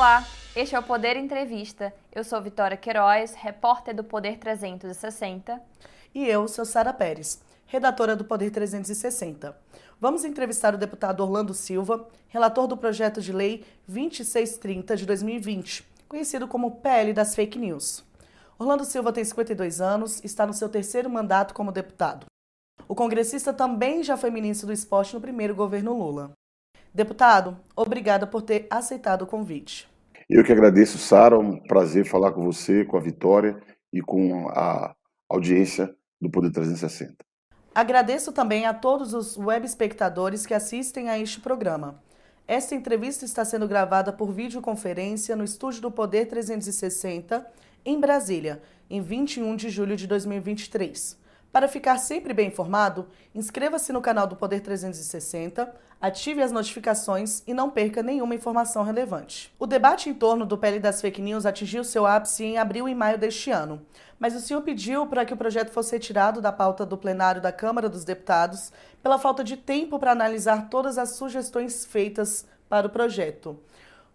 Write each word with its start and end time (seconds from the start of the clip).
Olá, 0.00 0.26
este 0.56 0.74
é 0.74 0.78
o 0.78 0.82
Poder 0.82 1.14
Entrevista. 1.18 1.92
Eu 2.10 2.24
sou 2.24 2.40
Vitória 2.40 2.74
Queiroz, 2.74 3.34
repórter 3.34 3.94
do 3.94 4.02
Poder 4.02 4.38
360. 4.38 5.60
E 6.14 6.26
eu 6.26 6.48
sou 6.48 6.64
Sara 6.64 6.90
Pérez, 6.90 7.42
redatora 7.66 8.16
do 8.16 8.24
Poder 8.24 8.50
360. 8.50 9.54
Vamos 10.00 10.24
entrevistar 10.24 10.74
o 10.74 10.78
deputado 10.78 11.20
Orlando 11.20 11.52
Silva, 11.52 12.08
relator 12.28 12.66
do 12.66 12.78
projeto 12.78 13.20
de 13.20 13.30
lei 13.30 13.62
2630 13.86 14.96
de 14.96 15.04
2020, 15.04 15.86
conhecido 16.08 16.48
como 16.48 16.76
PL 16.76 17.12
das 17.12 17.34
Fake 17.34 17.58
News. 17.58 18.02
Orlando 18.58 18.86
Silva 18.86 19.12
tem 19.12 19.22
52 19.22 19.82
anos, 19.82 20.24
está 20.24 20.46
no 20.46 20.54
seu 20.54 20.70
terceiro 20.70 21.10
mandato 21.10 21.52
como 21.52 21.70
deputado. 21.70 22.24
O 22.88 22.94
congressista 22.94 23.52
também 23.52 24.02
já 24.02 24.16
foi 24.16 24.30
ministro 24.30 24.68
do 24.68 24.72
esporte 24.72 25.12
no 25.12 25.20
primeiro 25.20 25.54
governo 25.54 25.92
Lula. 25.92 26.32
Deputado, 26.92 27.56
obrigada 27.76 28.26
por 28.26 28.40
ter 28.40 28.66
aceitado 28.70 29.22
o 29.22 29.26
convite. 29.26 29.89
Eu 30.32 30.44
que 30.44 30.52
agradeço, 30.52 30.96
Sara. 30.96 31.36
Um 31.36 31.58
prazer 31.58 32.04
falar 32.04 32.30
com 32.30 32.44
você, 32.44 32.84
com 32.84 32.96
a 32.96 33.00
Vitória 33.00 33.60
e 33.92 34.00
com 34.00 34.48
a 34.50 34.94
audiência 35.28 35.92
do 36.20 36.30
Poder 36.30 36.52
360. 36.52 37.16
Agradeço 37.74 38.30
também 38.30 38.64
a 38.64 38.72
todos 38.72 39.12
os 39.12 39.36
web 39.36 39.66
espectadores 39.66 40.46
que 40.46 40.54
assistem 40.54 41.08
a 41.08 41.18
este 41.18 41.40
programa. 41.40 42.00
Esta 42.46 42.76
entrevista 42.76 43.24
está 43.24 43.44
sendo 43.44 43.66
gravada 43.66 44.12
por 44.12 44.30
videoconferência 44.30 45.34
no 45.34 45.42
estúdio 45.42 45.82
do 45.82 45.90
Poder 45.90 46.26
360 46.26 47.44
em 47.84 47.98
Brasília, 47.98 48.62
em 48.88 49.02
21 49.02 49.56
de 49.56 49.68
julho 49.68 49.96
de 49.96 50.06
2023. 50.06 51.18
Para 51.52 51.66
ficar 51.66 51.98
sempre 51.98 52.32
bem 52.32 52.46
informado, 52.46 53.08
inscreva-se 53.34 53.92
no 53.92 54.00
canal 54.00 54.24
do 54.24 54.36
Poder 54.36 54.60
360, 54.60 55.74
ative 56.00 56.42
as 56.42 56.52
notificações 56.52 57.42
e 57.44 57.52
não 57.52 57.68
perca 57.68 58.04
nenhuma 58.04 58.36
informação 58.36 58.84
relevante. 58.84 59.52
O 59.58 59.66
debate 59.66 60.08
em 60.08 60.14
torno 60.14 60.46
do 60.46 60.56
PL 60.56 60.78
das 60.78 61.00
fake 61.00 61.20
news 61.20 61.44
atingiu 61.44 61.82
seu 61.82 62.06
ápice 62.06 62.44
em 62.44 62.56
abril 62.56 62.88
e 62.88 62.94
maio 62.94 63.18
deste 63.18 63.50
ano, 63.50 63.84
mas 64.16 64.36
o 64.36 64.40
senhor 64.40 64.62
pediu 64.62 65.08
para 65.08 65.24
que 65.24 65.34
o 65.34 65.36
projeto 65.36 65.72
fosse 65.72 65.90
retirado 65.90 66.40
da 66.40 66.52
pauta 66.52 66.86
do 66.86 66.96
plenário 66.96 67.42
da 67.42 67.50
Câmara 67.50 67.88
dos 67.88 68.04
Deputados 68.04 68.72
pela 69.02 69.18
falta 69.18 69.42
de 69.42 69.56
tempo 69.56 69.98
para 69.98 70.12
analisar 70.12 70.68
todas 70.70 70.98
as 70.98 71.16
sugestões 71.16 71.84
feitas 71.84 72.46
para 72.68 72.86
o 72.86 72.90
projeto. 72.90 73.58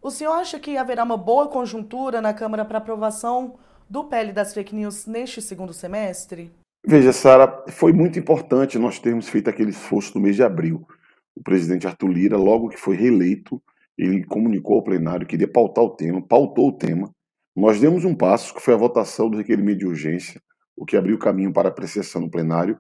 O 0.02 0.10
senhor 0.10 0.32
acha 0.32 0.58
que 0.58 0.78
haverá 0.78 1.04
uma 1.04 1.18
boa 1.18 1.50
conjuntura 1.50 2.22
na 2.22 2.34
Câmara 2.34 2.64
para 2.64 2.78
aprovação 2.78 3.56
do 3.90 4.06
PL 4.06 4.32
das 4.32 4.54
fake 4.54 4.74
news 4.74 5.06
neste 5.06 5.42
segundo 5.42 5.74
semestre? 5.74 6.50
Veja, 6.88 7.12
Sara, 7.12 7.66
foi 7.70 7.92
muito 7.92 8.20
importante 8.20 8.78
nós 8.78 9.00
termos 9.00 9.28
feito 9.28 9.50
aquele 9.50 9.72
esforço 9.72 10.14
no 10.14 10.22
mês 10.22 10.36
de 10.36 10.44
abril. 10.44 10.88
O 11.36 11.42
presidente 11.42 11.88
Arthur 11.88 12.10
Lira, 12.10 12.38
logo 12.38 12.70
que 12.70 12.78
foi 12.78 12.96
reeleito, 12.96 13.60
ele 13.98 14.24
comunicou 14.24 14.76
ao 14.76 14.84
plenário 14.84 15.26
que 15.26 15.36
iria 15.36 15.52
pautar 15.52 15.84
o 15.84 15.96
tema, 15.96 16.22
pautou 16.22 16.70
o 16.70 16.78
tema. 16.78 17.10
Nós 17.56 17.80
demos 17.80 18.06
um 18.06 18.14
passo, 18.14 18.54
que 18.54 18.62
foi 18.62 18.76
a 18.76 18.78
votação 18.78 19.32
do 19.32 19.38
requerimento 19.38 19.80
de 19.80 19.88
urgência, 19.88 20.40
o 20.78 20.86
que 20.86 20.96
abriu 20.96 21.18
caminho 21.18 21.52
para 21.52 21.70
apreciação 21.70 22.22
no 22.22 22.30
plenário. 22.30 22.80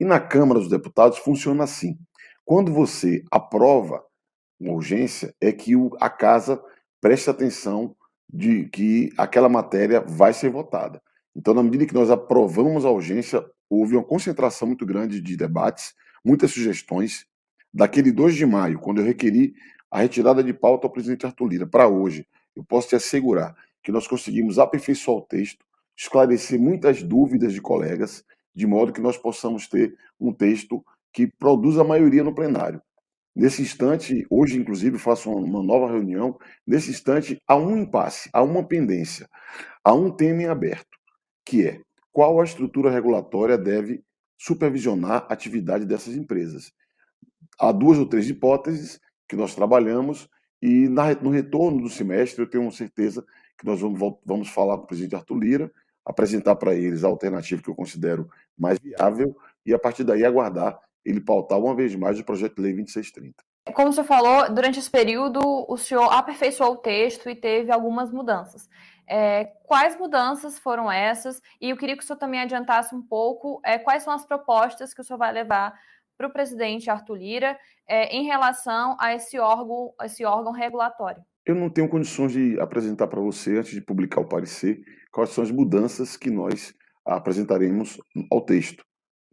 E 0.00 0.04
na 0.04 0.18
Câmara 0.18 0.58
dos 0.58 0.70
Deputados 0.70 1.18
funciona 1.18 1.64
assim. 1.64 1.98
Quando 2.46 2.72
você 2.72 3.22
aprova 3.30 4.02
uma 4.58 4.72
urgência 4.72 5.34
é 5.38 5.52
que 5.52 5.74
a 6.00 6.08
casa 6.08 6.58
preste 7.02 7.28
atenção 7.28 7.94
de 8.32 8.66
que 8.70 9.10
aquela 9.18 9.48
matéria 9.50 10.00
vai 10.00 10.32
ser 10.32 10.48
votada. 10.48 11.02
Então, 11.34 11.54
na 11.54 11.62
medida 11.62 11.86
que 11.86 11.94
nós 11.94 12.10
aprovamos 12.10 12.84
a 12.84 12.90
urgência, 12.90 13.44
houve 13.68 13.96
uma 13.96 14.04
concentração 14.04 14.68
muito 14.68 14.84
grande 14.84 15.20
de 15.20 15.36
debates, 15.36 15.94
muitas 16.24 16.50
sugestões. 16.50 17.26
Daquele 17.72 18.12
2 18.12 18.34
de 18.34 18.44
maio, 18.44 18.78
quando 18.78 19.00
eu 19.00 19.04
requeri 19.04 19.54
a 19.90 20.00
retirada 20.00 20.44
de 20.44 20.52
pauta 20.52 20.86
ao 20.86 20.92
presidente 20.92 21.24
Arthur 21.24 21.48
Lira 21.48 21.66
para 21.66 21.88
hoje, 21.88 22.26
eu 22.54 22.62
posso 22.62 22.88
te 22.88 22.96
assegurar 22.96 23.56
que 23.82 23.90
nós 23.90 24.06
conseguimos 24.06 24.58
aperfeiçoar 24.58 25.18
o 25.18 25.22
texto, 25.22 25.64
esclarecer 25.96 26.60
muitas 26.60 27.02
dúvidas 27.02 27.52
de 27.52 27.60
colegas, 27.60 28.24
de 28.54 28.66
modo 28.66 28.92
que 28.92 29.00
nós 29.00 29.16
possamos 29.16 29.66
ter 29.66 29.96
um 30.20 30.32
texto 30.32 30.84
que 31.12 31.26
produza 31.26 31.80
a 31.80 31.84
maioria 31.84 32.22
no 32.22 32.34
plenário. 32.34 32.80
Nesse 33.34 33.62
instante, 33.62 34.26
hoje 34.28 34.58
inclusive 34.58 34.98
faço 34.98 35.30
uma 35.30 35.62
nova 35.62 35.90
reunião, 35.90 36.38
nesse 36.66 36.90
instante 36.90 37.40
há 37.46 37.56
um 37.56 37.78
impasse, 37.78 38.28
há 38.32 38.42
uma 38.42 38.62
pendência, 38.62 39.28
há 39.82 39.94
um 39.94 40.10
tema 40.10 40.42
em 40.42 40.46
aberto, 40.46 40.91
que 41.44 41.66
é 41.66 41.80
qual 42.12 42.40
a 42.40 42.44
estrutura 42.44 42.90
regulatória 42.90 43.56
deve 43.56 44.04
supervisionar 44.38 45.26
a 45.28 45.32
atividade 45.32 45.84
dessas 45.84 46.14
empresas. 46.14 46.72
Há 47.58 47.72
duas 47.72 47.98
ou 47.98 48.06
três 48.06 48.28
hipóteses 48.28 49.00
que 49.28 49.36
nós 49.36 49.54
trabalhamos 49.54 50.28
e 50.60 50.88
no 50.88 51.30
retorno 51.30 51.82
do 51.82 51.88
semestre 51.88 52.42
eu 52.42 52.50
tenho 52.50 52.70
certeza 52.70 53.24
que 53.58 53.66
nós 53.66 53.80
vamos, 53.80 54.18
vamos 54.24 54.48
falar 54.48 54.76
com 54.78 54.84
o 54.84 54.86
presidente 54.86 55.14
Arthur 55.14 55.38
Lira, 55.38 55.72
apresentar 56.04 56.56
para 56.56 56.74
eles 56.74 57.04
a 57.04 57.08
alternativa 57.08 57.62
que 57.62 57.70
eu 57.70 57.74
considero 57.74 58.28
mais 58.58 58.78
viável 58.78 59.36
e 59.64 59.72
a 59.72 59.78
partir 59.78 60.04
daí 60.04 60.24
aguardar 60.24 60.78
ele 61.04 61.20
pautar 61.20 61.58
uma 61.58 61.74
vez 61.74 61.94
mais 61.94 62.18
o 62.18 62.24
projeto 62.24 62.56
de 62.56 62.62
lei 62.62 62.72
2630. 62.72 63.34
Como 63.74 63.88
o 63.88 63.92
senhor 63.92 64.06
falou, 64.06 64.52
durante 64.52 64.78
esse 64.78 64.90
período 64.90 65.40
o 65.68 65.76
senhor 65.76 66.12
aperfeiçoou 66.12 66.72
o 66.72 66.78
texto 66.78 67.30
e 67.30 67.34
teve 67.34 67.70
algumas 67.70 68.10
mudanças. 68.10 68.68
É, 69.08 69.44
quais 69.64 69.98
mudanças 69.98 70.58
foram 70.58 70.90
essas? 70.90 71.40
E 71.60 71.70
eu 71.70 71.76
queria 71.76 71.96
que 71.96 72.02
o 72.02 72.06
senhor 72.06 72.18
também 72.18 72.40
adiantasse 72.40 72.94
um 72.94 73.02
pouco 73.02 73.60
é, 73.64 73.78
quais 73.78 74.02
são 74.02 74.12
as 74.12 74.24
propostas 74.24 74.94
que 74.94 75.00
o 75.00 75.04
senhor 75.04 75.18
vai 75.18 75.32
levar 75.32 75.74
para 76.16 76.28
o 76.28 76.32
presidente 76.32 76.90
Arthur 76.90 77.16
Lira 77.16 77.58
é, 77.88 78.14
em 78.14 78.24
relação 78.24 78.96
a 79.00 79.14
esse 79.14 79.38
órgão, 79.38 79.92
esse 80.02 80.24
órgão 80.24 80.52
regulatório. 80.52 81.22
Eu 81.44 81.54
não 81.54 81.68
tenho 81.68 81.88
condições 81.88 82.32
de 82.32 82.58
apresentar 82.60 83.08
para 83.08 83.20
você, 83.20 83.58
antes 83.58 83.72
de 83.72 83.80
publicar 83.80 84.20
o 84.20 84.28
parecer, 84.28 84.80
quais 85.10 85.30
são 85.30 85.42
as 85.42 85.50
mudanças 85.50 86.16
que 86.16 86.30
nós 86.30 86.72
apresentaremos 87.04 88.00
ao 88.30 88.40
texto 88.40 88.84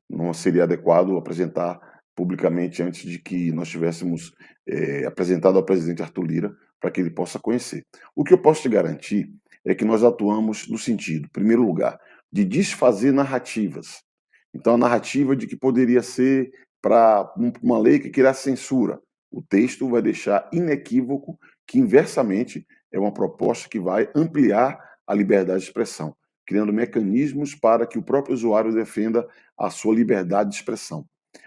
não 0.10 0.34
seria 0.34 0.64
adequado 0.64 1.16
apresentar 1.16 1.80
publicamente 2.16 2.82
antes 2.82 3.10
de 3.10 3.20
que 3.20 3.52
nós 3.52 3.70
tivéssemos 3.70 4.34
é, 4.68 5.06
apresentado 5.06 5.58
ao 5.58 5.64
presidente 5.64 6.02
Arthur 6.02 6.26
Lira 6.26 6.52
para 6.82 6.90
que 6.90 7.00
ele 7.00 7.12
possa 7.12 7.40
conhecer. 7.40 7.86
O 8.16 8.24
que 8.24 8.34
eu 8.34 8.42
posso 8.42 8.64
te 8.64 8.70
garantir 8.70 9.30
é 9.72 9.76
que 9.76 9.86
nós 9.86 10.04
atuamos 10.04 10.68
no 10.68 10.78
sentido, 10.78 11.26
em 11.26 11.32
primeiro 11.32 11.64
lugar, 11.64 12.00
de 12.32 12.44
desfazer 12.44 13.12
narrativas. 13.12 14.04
Então, 14.54 14.76
a 14.76 14.78
narrativa 14.78 15.36
de 15.36 15.48
que 15.48 15.56
poderia 15.56 16.02
ser 16.02 16.52
para 16.82 17.32
uma 17.62 17.78
lei 17.78 18.00
que 18.00 18.10
queira 18.10 18.34
censura. 18.34 19.00
O 19.32 19.42
texto 19.42 19.88
vai 19.90 20.02
deixar 20.02 20.50
inequívoco 20.52 21.38
que, 21.68 21.78
inversamente, 21.78 22.66
é 22.92 22.98
uma 22.98 23.14
proposta 23.14 23.70
que 23.70 23.80
vai 23.80 24.10
ampliar 24.16 24.80
a 25.06 25.14
liberdade 25.14 25.60
de 25.60 25.68
expressão 25.68 26.16
criando 26.50 26.74
mecanismos 26.74 27.54
para 27.54 27.86
que 27.86 28.00
o 28.00 28.02
próprio 28.02 28.34
usuário 28.34 28.74
defenda 28.74 29.28
a 29.56 29.70
sua 29.70 29.94
liberdade 29.94 30.50
de 30.50 30.56
expressão. 30.56 31.06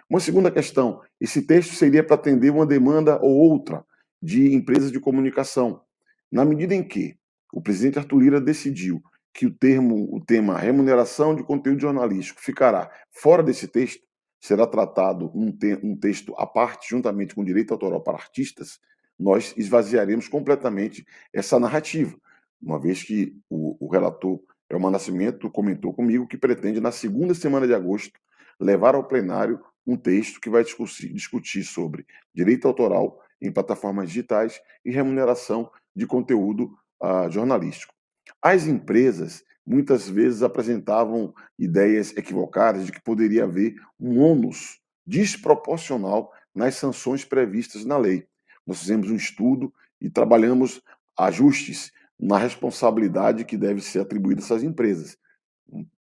Uma 0.09 0.21
segunda 0.21 0.49
questão: 0.49 1.01
esse 1.21 1.43
texto 1.43 1.75
seria 1.75 2.05
para 2.05 2.15
atender 2.15 2.51
uma 2.51 2.65
demanda 2.65 3.19
ou 3.21 3.37
outra 3.37 3.85
de 4.23 4.55
empresas 4.55 4.93
de 4.93 5.01
comunicação. 5.01 5.83
Na 6.31 6.45
medida 6.45 6.73
em 6.73 6.85
que 6.85 7.17
o 7.53 7.61
presidente 7.61 7.99
Arthur 7.99 8.19
Lira 8.19 8.41
decidiu 8.41 9.03
que 9.33 9.47
o 9.47 9.51
termo, 9.51 10.09
o 10.15 10.21
tema 10.21 10.59
remuneração 10.59 11.35
de 11.35 11.45
conteúdo 11.45 11.81
jornalístico 11.81 12.41
ficará 12.41 12.91
fora 13.11 13.43
desse 13.43 13.69
texto, 13.69 14.03
será 14.41 14.67
tratado 14.67 15.31
um, 15.35 15.53
te 15.53 15.79
um 15.83 15.97
texto 15.97 16.35
à 16.37 16.47
parte, 16.47 16.91
juntamente 16.91 17.35
com 17.35 17.45
direito 17.45 17.73
autoral 17.73 18.03
para 18.03 18.19
artistas, 18.19 18.81
nós 19.19 19.55
esvaziaremos 19.57 20.27
completamente 20.27 21.07
essa 21.33 21.61
narrativa, 21.61 22.17
uma 22.61 22.81
vez 22.81 23.03
que 23.03 23.37
o, 23.49 23.77
o 23.85 23.89
relator 23.91 24.41
Elma 24.69 24.91
Nascimento 24.91 25.51
comentou 25.51 25.93
comigo 25.93 26.27
que 26.27 26.39
pretende, 26.39 26.81
na 26.81 26.91
segunda 26.91 27.35
semana 27.35 27.67
de 27.67 27.75
agosto, 27.75 28.19
levar 28.59 28.95
ao 28.95 29.07
plenário 29.07 29.61
um 29.87 29.97
texto 29.97 30.41
que 30.41 30.49
vai 30.49 30.65
discutir, 30.65 31.13
discutir 31.13 31.63
sobre 31.65 32.07
direito 32.35 32.67
autoral 32.67 33.21
em 33.41 33.53
plataformas 33.53 34.09
digitais 34.09 34.61
e 34.85 34.91
remuneração 34.91 35.71
de 35.95 36.07
conteúdo 36.07 36.71
uh, 37.03 37.31
jornalístico. 37.31 37.95
As 38.41 38.67
empresas 38.67 39.45
muitas 39.67 40.09
vezes 40.09 40.43
apresentavam 40.43 41.33
ideias 41.59 42.17
equivocadas 42.17 42.87
de 42.87 42.93
que 42.93 43.03
poderia 43.03 43.45
haver 43.45 43.75
um 43.99 44.21
ônus 44.21 44.81
desproporcional 45.07 46.33
nas 46.55 46.75
sanções 46.75 47.25
previstas 47.25 47.85
na 47.85 47.97
lei. 47.97 48.27
Nós 48.67 48.81
fizemos 48.81 49.11
um 49.11 49.17
estudo 49.17 49.73
e 50.01 50.11
trabalhamos 50.11 50.83
ajustes 51.17 51.93
na 52.19 52.39
responsabilidade 52.39 53.45
que 53.45 53.57
deve 53.57 53.81
ser 53.81 54.01
atribuída 54.01 54.41
a 54.41 54.45
essas 54.45 54.63
empresas. 54.63 55.17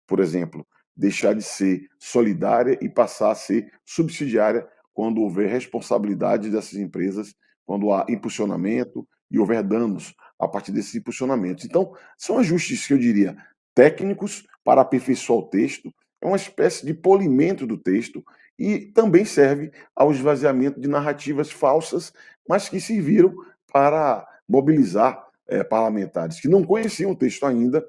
Por 0.07 0.21
exemplo, 0.21 0.67
deixar 0.97 1.35
de 1.35 1.43
ser 1.43 1.89
solidária 1.99 2.79
e 2.81 2.89
passar 2.89 3.33
a 3.33 3.37
ser 3.37 3.73
subsidiária 3.85 4.67
quando 4.93 5.23
houver 5.23 5.49
responsabilidade 5.49 6.51
dessas 6.51 6.75
empresas, 6.75 7.35
quando 7.65 7.93
há 7.93 8.05
impulsionamento 8.09 9.09
e 9.33 9.39
houver 9.39 9.63
danos 9.63 10.15
a 10.39 10.47
partir 10.47 10.71
desses 10.71 10.95
impulsionamentos. 10.95 11.65
Então, 11.65 11.97
são 12.17 12.39
ajustes 12.39 12.87
que 12.87 12.93
eu 12.93 12.99
diria 12.99 13.37
técnicos 13.75 14.47
para 14.63 14.83
aperfeiçoar 14.83 15.39
o 15.39 15.49
texto, 15.49 15.93
é 16.21 16.27
uma 16.27 16.37
espécie 16.37 16.87
de 16.87 16.95
polimento 16.95 17.67
do 17.67 17.77
texto 17.77 18.25
e 18.59 18.79
também 18.79 19.25
serve 19.25 19.73
ao 19.97 20.13
esvaziamento 20.13 20.81
de 20.81 20.89
narrativas 20.89 21.51
falsas, 21.51 22.13
mas 22.49 22.69
que 22.69 22.81
serviram 22.81 23.35
para 23.73 24.27
mobilizar 24.49 25.27
é, 25.49 25.65
parlamentares 25.65 26.41
que 26.41 26.49
não 26.49 26.63
conheciam 26.63 27.11
o 27.11 27.17
texto 27.17 27.45
ainda 27.45 27.85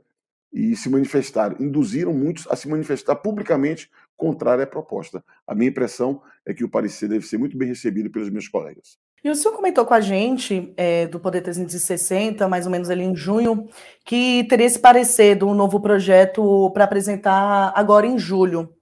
e 0.52 0.76
se 0.76 0.90
manifestaram, 0.90 1.58
induziram 1.60 2.14
muitos 2.14 2.48
a 2.48 2.56
se 2.56 2.68
manifestar 2.68 3.16
publicamente 3.16 3.90
contrária 4.16 4.64
à 4.64 4.68
proposta. 4.68 5.24
A 5.48 5.54
minha 5.56 5.70
impressão 5.70 6.22
é 6.46 6.54
que 6.54 6.64
o 6.64 6.70
parecer 6.70 7.10
deve 7.10 7.26
ser 7.26 7.38
muito 7.38 7.58
bem 7.58 7.68
recebido 7.68 8.10
pelos 8.10 8.30
meus 8.30 8.48
colegas. 8.48 8.98
E 9.24 9.30
o 9.30 9.36
senhor 9.36 9.56
comentou 9.56 9.86
com 9.86 9.94
a 9.94 10.02
gente, 10.02 10.74
é, 10.76 11.08
do 11.08 11.18
Poder 11.18 11.42
360, 11.42 12.46
mais 12.50 12.66
ou 12.66 12.72
menos 12.72 12.90
ali 12.90 13.04
em 13.04 13.16
junho, 13.16 13.70
que 14.04 14.44
teria 14.50 14.66
esse 14.66 14.78
parecer 14.78 15.36
do 15.36 15.54
novo 15.54 15.80
projeto 15.80 16.70
para 16.74 16.84
apresentar 16.84 17.72
agora 17.74 18.06
em 18.06 18.20
julho. 18.20 18.76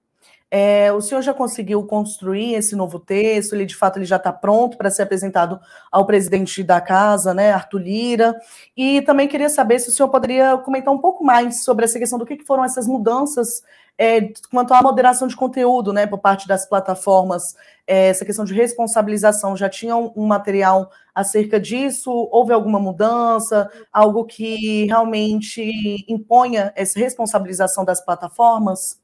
É, 0.54 0.92
o 0.92 1.00
senhor 1.00 1.22
já 1.22 1.34
conseguiu 1.34 1.86
construir 1.86 2.56
esse 2.56 2.76
novo 2.76 3.00
texto? 3.00 3.54
Ele 3.54 3.66
de 3.66 3.76
fato 3.76 3.98
ele 4.00 4.06
já 4.06 4.18
está 4.18 4.34
pronto 4.34 4.78
para 4.78 4.90
ser 4.90 5.04
apresentado 5.04 5.60
ao 5.90 6.06
presidente 6.06 6.62
da 6.64 6.82
casa, 6.82 7.34
né, 7.34 7.54
Arthur 7.54 7.78
Lira. 7.80 8.36
E 8.76 9.02
também 9.04 9.28
queria 9.28 9.48
saber 9.48 9.80
se 9.80 9.90
o 9.90 9.92
senhor 9.92 10.10
poderia 10.10 10.58
comentar 10.58 10.94
um 10.94 10.98
pouco 10.98 11.24
mais 11.24 11.64
sobre 11.64 11.86
essa 11.86 12.00
questão 12.00 12.20
do 12.20 12.26
que, 12.26 12.36
que 12.36 12.46
foram 12.46 12.66
essas 12.66 12.88
mudanças 12.88 13.64
é, 14.03 14.33
quanto 14.50 14.74
à 14.74 14.81
moderação 14.81 15.27
de 15.27 15.36
conteúdo, 15.36 15.94
né, 15.94 16.07
por 16.07 16.18
parte 16.18 16.48
das 16.48 16.68
plataformas. 16.68 17.56
É, 17.86 18.07
essa 18.07 18.25
questão 18.25 18.44
de 18.44 18.51
responsabilização 18.51 19.56
já 19.56 19.69
tinha 19.69 19.95
um 19.95 20.25
material 20.25 20.89
acerca 21.13 21.59
disso? 21.59 22.09
Houve 22.31 22.51
alguma 22.51 22.80
mudança? 22.80 23.69
Algo 23.94 24.25
que 24.25 24.86
realmente 24.86 26.03
imponha 26.07 26.74
essa 26.75 26.98
responsabilização 26.98 27.86
das 27.86 28.03
plataformas? 28.03 29.00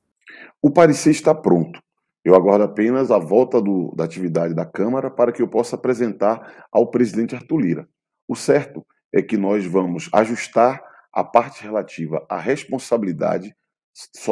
O 0.60 0.72
parecer 0.72 1.12
está 1.12 1.36
pronto. 1.36 1.80
Eu 2.26 2.34
aguardo 2.34 2.64
apenas 2.64 3.12
a 3.12 3.20
volta 3.20 3.62
do, 3.62 3.94
da 3.96 4.04
atividade 4.04 4.56
da 4.56 4.66
Câmara 4.66 5.12
para 5.12 5.32
que 5.32 5.44
eu 5.44 5.48
possa 5.48 5.76
apresentar 5.76 6.66
ao 6.72 6.88
presidente 6.88 7.36
Arthur 7.36 7.60
Lira. 7.60 7.88
O 8.28 8.36
certo 8.36 8.84
é 9.14 9.22
que 9.22 9.38
nós 9.38 9.64
vamos 9.64 10.10
ajustar 10.12 10.82
a 11.14 11.24
parte 11.24 11.62
relativa 11.62 12.26
à 12.28 12.40
responsabilidade 12.40 13.56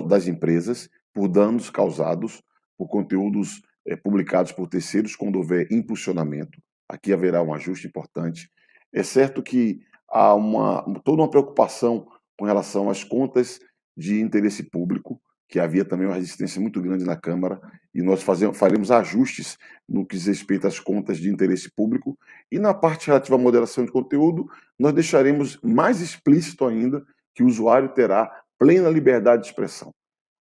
das 0.08 0.28
empresas 0.28 0.90
por 1.14 1.28
danos 1.28 1.70
causados 1.70 2.42
por 2.78 2.88
conteúdos 2.88 3.62
é, 3.88 3.96
publicados 3.96 4.52
por 4.52 4.68
terceiros 4.68 5.16
quando 5.16 5.38
houver 5.38 5.68
impulsionamento. 5.72 6.60
Aqui 6.90 7.14
haverá 7.14 7.42
um 7.42 7.54
ajuste 7.54 7.88
importante. 7.88 8.50
É 8.94 9.04
certo 9.04 9.42
que 9.42 9.80
há 10.10 10.34
uma, 10.34 10.84
toda 11.04 11.22
uma 11.22 11.30
preocupação 11.30 12.08
com 12.38 12.46
relação 12.46 12.90
às 12.90 13.04
contas 13.04 13.60
de 13.96 14.20
interesse 14.20 14.64
público 14.64 15.20
que 15.48 15.60
havia 15.60 15.86
também 15.86 16.08
uma 16.08 16.16
resistência 16.16 16.60
muito 16.60 16.82
grande 16.82 17.06
na 17.06 17.16
Câmara, 17.16 17.62
e 17.94 18.02
nós 18.02 18.24
fazemos, 18.24 18.58
faremos 18.58 18.92
ajustes 18.92 19.58
no 19.88 20.06
que 20.06 20.16
diz 20.16 20.26
respeito 20.26 20.68
às 20.68 20.80
contas 20.80 21.18
de 21.18 21.30
interesse 21.30 21.70
público, 21.74 22.18
e 22.52 22.58
na 22.58 22.74
parte 22.74 23.08
relativa 23.08 23.36
à 23.36 23.38
moderação 23.38 23.86
de 23.86 23.92
conteúdo, 23.92 24.48
nós 24.78 24.94
deixaremos 24.94 25.60
mais 25.62 26.02
explícito 26.02 26.66
ainda 26.66 27.06
que 27.34 27.44
o 27.44 27.48
usuário 27.48 27.90
terá 27.90 28.32
plena 28.58 28.90
liberdade 28.90 29.44
de 29.44 29.50
expressão. 29.50 29.92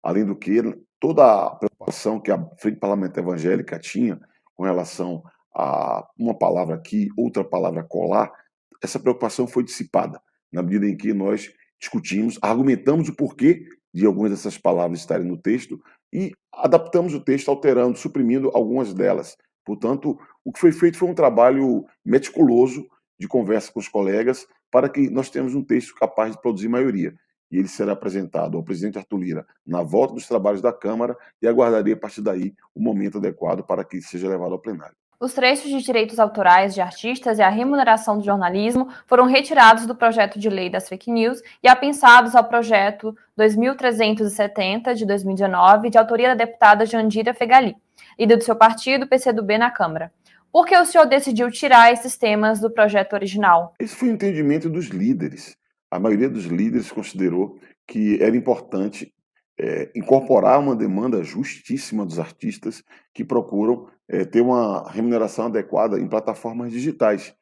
Além 0.04 0.26
do 0.26 0.36
que, 0.36 0.62
toda 1.00 1.24
a 1.24 1.56
preocupação 1.56 2.20
que 2.20 2.32
a 2.32 2.44
Frente 2.58 2.80
Parlamentar 2.80 3.24
Evangélica 3.24 3.80
tinha 3.80 4.20
com 4.56 4.64
relação 4.64 5.24
a 5.56 6.08
uma 6.18 6.38
palavra 6.38 6.76
aqui, 6.76 7.10
outra 7.18 7.44
palavra 7.44 7.84
colar, 7.84 8.32
essa 8.82 9.00
preocupação 9.00 9.48
foi 9.48 9.64
dissipada, 9.64 10.22
na 10.52 10.64
medida 10.64 10.88
em 10.88 10.98
que 10.98 11.14
nós 11.14 11.52
discutimos, 11.80 12.38
argumentamos 12.42 13.10
o 13.10 13.16
porquê 13.16 13.66
de 13.94 14.06
algumas 14.06 14.32
dessas 14.32 14.58
palavras 14.58 15.00
estarem 15.00 15.28
no 15.28 15.38
texto 15.38 15.80
e 16.14 16.32
adaptamos 16.54 17.14
o 17.14 17.20
texto, 17.20 17.50
alterando, 17.50 17.98
suprimindo 17.98 18.50
algumas 18.54 18.94
delas. 18.94 19.38
Portanto, 19.66 20.18
o 20.44 20.52
que 20.52 20.60
foi 20.60 20.72
feito 20.72 20.98
foi 20.98 21.10
um 21.10 21.14
trabalho 21.14 21.86
meticuloso 22.04 22.88
de 23.20 23.28
conversa 23.28 23.72
com 23.72 23.80
os 23.80 23.88
colegas 23.88 24.48
para 24.72 24.90
que 24.90 25.10
nós 25.10 25.30
tenhamos 25.30 25.54
um 25.54 25.64
texto 25.64 25.94
capaz 25.96 26.32
de 26.32 26.42
produzir 26.42 26.68
maioria. 26.68 27.14
E 27.52 27.58
ele 27.58 27.68
será 27.68 27.92
apresentado 27.94 28.58
ao 28.58 28.64
presidente 28.64 28.98
Arthur 28.98 29.18
Lira 29.18 29.46
na 29.66 29.84
volta 29.84 30.14
dos 30.14 30.28
trabalhos 30.28 30.62
da 30.62 30.72
Câmara 30.72 31.18
e 31.42 31.48
aguardarei 31.48 31.94
a 31.94 31.98
partir 31.98 32.22
daí 32.22 32.54
o 32.74 32.82
momento 32.82 33.18
adequado 33.18 33.64
para 33.64 33.84
que 33.84 34.02
seja 34.02 34.30
levado 34.30 34.54
ao 34.54 34.60
plenário. 34.60 34.96
Os 35.22 35.34
trechos 35.34 35.70
de 35.70 35.84
direitos 35.84 36.18
autorais 36.18 36.74
de 36.74 36.82
artistas 36.82 37.38
e 37.38 37.44
a 37.44 37.50
remuneração 37.50 38.18
do 38.18 38.26
jornalismo 38.26 38.88
foram 39.06 39.26
retirados 39.26 39.86
do 39.86 39.94
projeto 39.94 40.40
de 40.40 40.50
lei 40.50 40.68
das 40.68 40.90
fake 40.90 41.12
news 41.12 41.40
e 41.62 41.68
apensados 41.68 42.36
ao 42.36 42.44
projeto 42.44 43.16
2370 43.38 44.96
de 44.96 45.06
2019, 45.06 45.92
de 45.92 45.98
autoria 46.00 46.30
da 46.30 46.34
deputada 46.34 46.88
Jandira 46.88 47.36
Fegali, 47.36 47.76
líder 48.18 48.38
do 48.38 48.44
seu 48.44 48.56
partido, 48.56 49.06
PCdoB, 49.06 49.60
na 49.60 49.70
Câmara. 49.70 50.12
Por 50.52 50.66
que 50.66 50.76
o 50.76 50.86
senhor 50.86 51.06
decidiu 51.06 51.52
tirar 51.52 51.94
esses 51.94 52.18
temas 52.18 52.60
do 52.60 52.72
projeto 52.72 53.14
original? 53.14 53.76
Esse 53.80 53.96
foi 53.96 54.10
o 54.10 54.14
entendimento 54.14 54.72
dos 54.72 54.88
líderes. 54.88 55.56
A 55.92 56.00
maioria 56.00 56.30
dos 56.30 56.46
líderes 56.46 56.90
considerou 56.90 57.60
que 57.86 58.18
era 58.24 58.36
importante 58.36 59.14
é, 59.60 59.92
incorporar 59.94 60.58
uma 60.58 60.74
demanda 60.74 61.22
justíssima 61.22 62.06
dos 62.06 62.18
artistas 62.18 62.82
que 63.14 63.26
procuram 63.26 63.90
é, 64.08 64.24
ter 64.24 64.40
uma 64.40 64.90
remuneração 64.90 65.48
adequada 65.48 66.00
em 66.00 66.08
plataformas 66.08 66.72
digitais. 66.72 67.36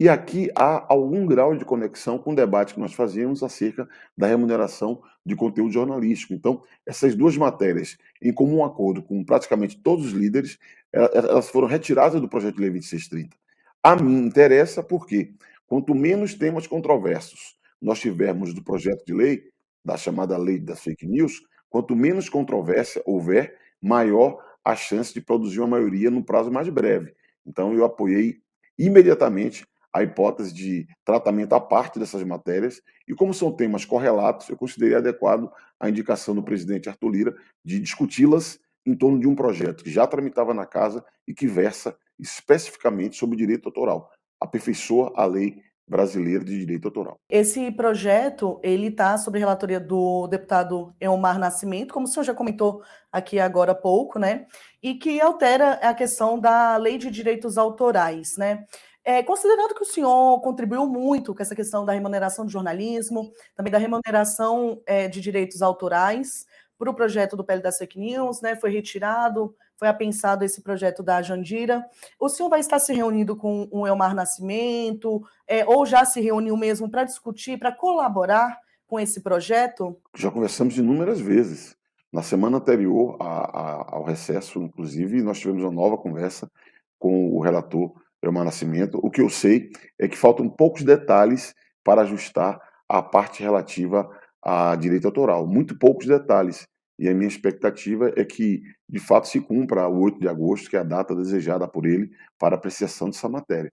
E 0.00 0.08
aqui 0.08 0.50
há 0.56 0.84
algum 0.92 1.24
grau 1.24 1.56
de 1.56 1.64
conexão 1.64 2.18
com 2.18 2.32
o 2.32 2.34
debate 2.34 2.74
que 2.74 2.80
nós 2.80 2.92
fazíamos 2.92 3.40
acerca 3.44 3.88
da 4.18 4.26
remuneração 4.26 5.00
de 5.24 5.36
conteúdo 5.36 5.72
jornalístico. 5.72 6.34
Então, 6.34 6.64
essas 6.84 7.14
duas 7.14 7.36
matérias, 7.36 7.96
em 8.20 8.32
comum 8.32 8.64
acordo 8.64 9.00
com 9.00 9.22
praticamente 9.24 9.80
todos 9.80 10.06
os 10.06 10.12
líderes, 10.12 10.58
elas 10.92 11.48
foram 11.48 11.68
retiradas 11.68 12.20
do 12.20 12.28
projeto 12.28 12.56
de 12.56 12.62
lei 12.62 12.70
2630. 12.70 13.36
A 13.80 13.94
mim 13.94 14.26
interessa 14.26 14.82
porque, 14.82 15.34
quanto 15.68 15.94
menos 15.94 16.34
temas 16.34 16.66
controversos 16.66 17.61
nós 17.82 18.00
tivermos 18.00 18.54
do 18.54 18.62
projeto 18.62 19.04
de 19.04 19.12
lei, 19.12 19.42
da 19.84 19.96
chamada 19.96 20.36
lei 20.38 20.58
das 20.58 20.80
fake 20.80 21.06
news, 21.06 21.42
Quanto 21.72 21.96
menos 21.96 22.28
controvérsia 22.28 23.02
houver, 23.06 23.58
maior 23.80 24.44
a 24.62 24.76
chance 24.76 25.12
de 25.14 25.22
produzir 25.22 25.58
uma 25.58 25.68
maioria 25.68 26.10
no 26.10 26.22
prazo 26.22 26.52
mais 26.52 26.68
breve. 26.68 27.14
Então, 27.46 27.72
eu 27.72 27.82
apoiei 27.82 28.42
imediatamente 28.78 29.66
a 29.90 30.02
hipótese 30.02 30.52
de 30.52 30.86
tratamento 31.02 31.54
à 31.54 31.60
parte 31.60 31.98
dessas 31.98 32.22
matérias, 32.24 32.82
e 33.08 33.14
como 33.14 33.32
são 33.32 33.50
temas 33.50 33.86
correlatos, 33.86 34.50
eu 34.50 34.56
considerei 34.56 34.96
adequado 34.96 35.50
a 35.80 35.88
indicação 35.88 36.34
do 36.34 36.42
presidente 36.42 36.90
Arthur 36.90 37.08
Lira 37.08 37.34
de 37.64 37.80
discuti-las 37.80 38.60
em 38.84 38.94
torno 38.94 39.18
de 39.18 39.26
um 39.26 39.34
projeto 39.34 39.82
que 39.82 39.90
já 39.90 40.06
tramitava 40.06 40.52
na 40.52 40.66
casa 40.66 41.02
e 41.26 41.32
que 41.32 41.46
versa 41.46 41.96
especificamente 42.18 43.16
sobre 43.16 43.36
direito 43.36 43.66
autoral, 43.66 44.10
aperfeiçoa 44.38 45.10
a 45.16 45.24
lei 45.24 45.62
brasileiro 45.92 46.44
de 46.44 46.58
direito 46.58 46.88
autoral. 46.88 47.20
Esse 47.28 47.70
projeto, 47.70 48.58
ele 48.62 48.88
está 48.88 49.16
sob 49.18 49.38
relatoria 49.38 49.78
do 49.78 50.26
deputado 50.26 50.94
Elmar 50.98 51.38
Nascimento, 51.38 51.92
como 51.92 52.06
o 52.06 52.08
senhor 52.08 52.24
já 52.24 52.34
comentou 52.34 52.82
aqui 53.12 53.38
agora 53.38 53.72
há 53.72 53.74
pouco, 53.74 54.18
né? 54.18 54.46
E 54.82 54.94
que 54.94 55.20
altera 55.20 55.74
a 55.74 55.94
questão 55.94 56.40
da 56.40 56.76
lei 56.78 56.96
de 56.96 57.10
direitos 57.10 57.58
autorais, 57.58 58.36
né? 58.38 58.64
É, 59.04 59.22
considerando 59.22 59.74
que 59.74 59.82
o 59.82 59.86
senhor 59.86 60.40
contribuiu 60.40 60.86
muito 60.86 61.34
com 61.34 61.42
essa 61.42 61.54
questão 61.54 61.84
da 61.84 61.92
remuneração 61.92 62.46
do 62.46 62.50
jornalismo, 62.50 63.32
também 63.54 63.70
da 63.70 63.78
remuneração 63.78 64.80
é, 64.86 65.08
de 65.08 65.20
direitos 65.20 65.60
autorais 65.60 66.46
para 66.78 66.90
o 66.90 66.94
projeto 66.94 67.36
do 67.36 67.44
PL 67.44 67.60
das 67.60 67.78
Fake 67.78 67.98
News, 67.98 68.40
né? 68.40 68.56
Foi 68.56 68.70
retirado 68.70 69.54
foi 69.82 69.88
apensado 69.88 70.44
esse 70.44 70.62
projeto 70.62 71.02
da 71.02 71.20
Jandira. 71.22 71.84
O 72.16 72.28
senhor 72.28 72.48
vai 72.48 72.60
estar 72.60 72.78
se 72.78 72.92
reunindo 72.94 73.34
com 73.34 73.66
o 73.68 73.84
Elmar 73.84 74.14
Nascimento, 74.14 75.20
é, 75.44 75.66
ou 75.66 75.84
já 75.84 76.04
se 76.04 76.20
reuniu 76.20 76.56
mesmo 76.56 76.88
para 76.88 77.02
discutir, 77.02 77.58
para 77.58 77.72
colaborar 77.72 78.60
com 78.86 79.00
esse 79.00 79.20
projeto? 79.20 79.96
Já 80.16 80.30
conversamos 80.30 80.78
inúmeras 80.78 81.20
vezes. 81.20 81.76
Na 82.12 82.22
semana 82.22 82.58
anterior 82.58 83.16
a, 83.20 83.26
a, 83.26 83.96
ao 83.96 84.04
recesso, 84.04 84.62
inclusive, 84.62 85.20
nós 85.20 85.40
tivemos 85.40 85.64
uma 85.64 85.72
nova 85.72 85.98
conversa 85.98 86.48
com 86.96 87.32
o 87.32 87.40
relator 87.40 87.92
Elmar 88.22 88.44
Nascimento. 88.44 89.00
O 89.02 89.10
que 89.10 89.20
eu 89.20 89.28
sei 89.28 89.68
é 89.98 90.06
que 90.06 90.16
faltam 90.16 90.48
poucos 90.48 90.84
detalhes 90.84 91.56
para 91.82 92.02
ajustar 92.02 92.60
a 92.88 93.02
parte 93.02 93.42
relativa 93.42 94.08
a 94.40 94.76
direito 94.76 95.08
autoral. 95.08 95.44
Muito 95.44 95.76
poucos 95.76 96.06
detalhes. 96.06 96.68
E 97.02 97.08
a 97.08 97.14
minha 97.14 97.26
expectativa 97.26 98.12
é 98.14 98.24
que, 98.24 98.62
de 98.88 99.00
fato, 99.00 99.26
se 99.26 99.40
cumpra 99.40 99.88
o 99.88 100.00
8 100.02 100.20
de 100.20 100.28
agosto, 100.28 100.70
que 100.70 100.76
é 100.76 100.78
a 100.78 100.84
data 100.84 101.16
desejada 101.16 101.66
por 101.66 101.84
ele 101.84 102.12
para 102.38 102.54
apreciação 102.54 103.10
dessa 103.10 103.28
matéria. 103.28 103.72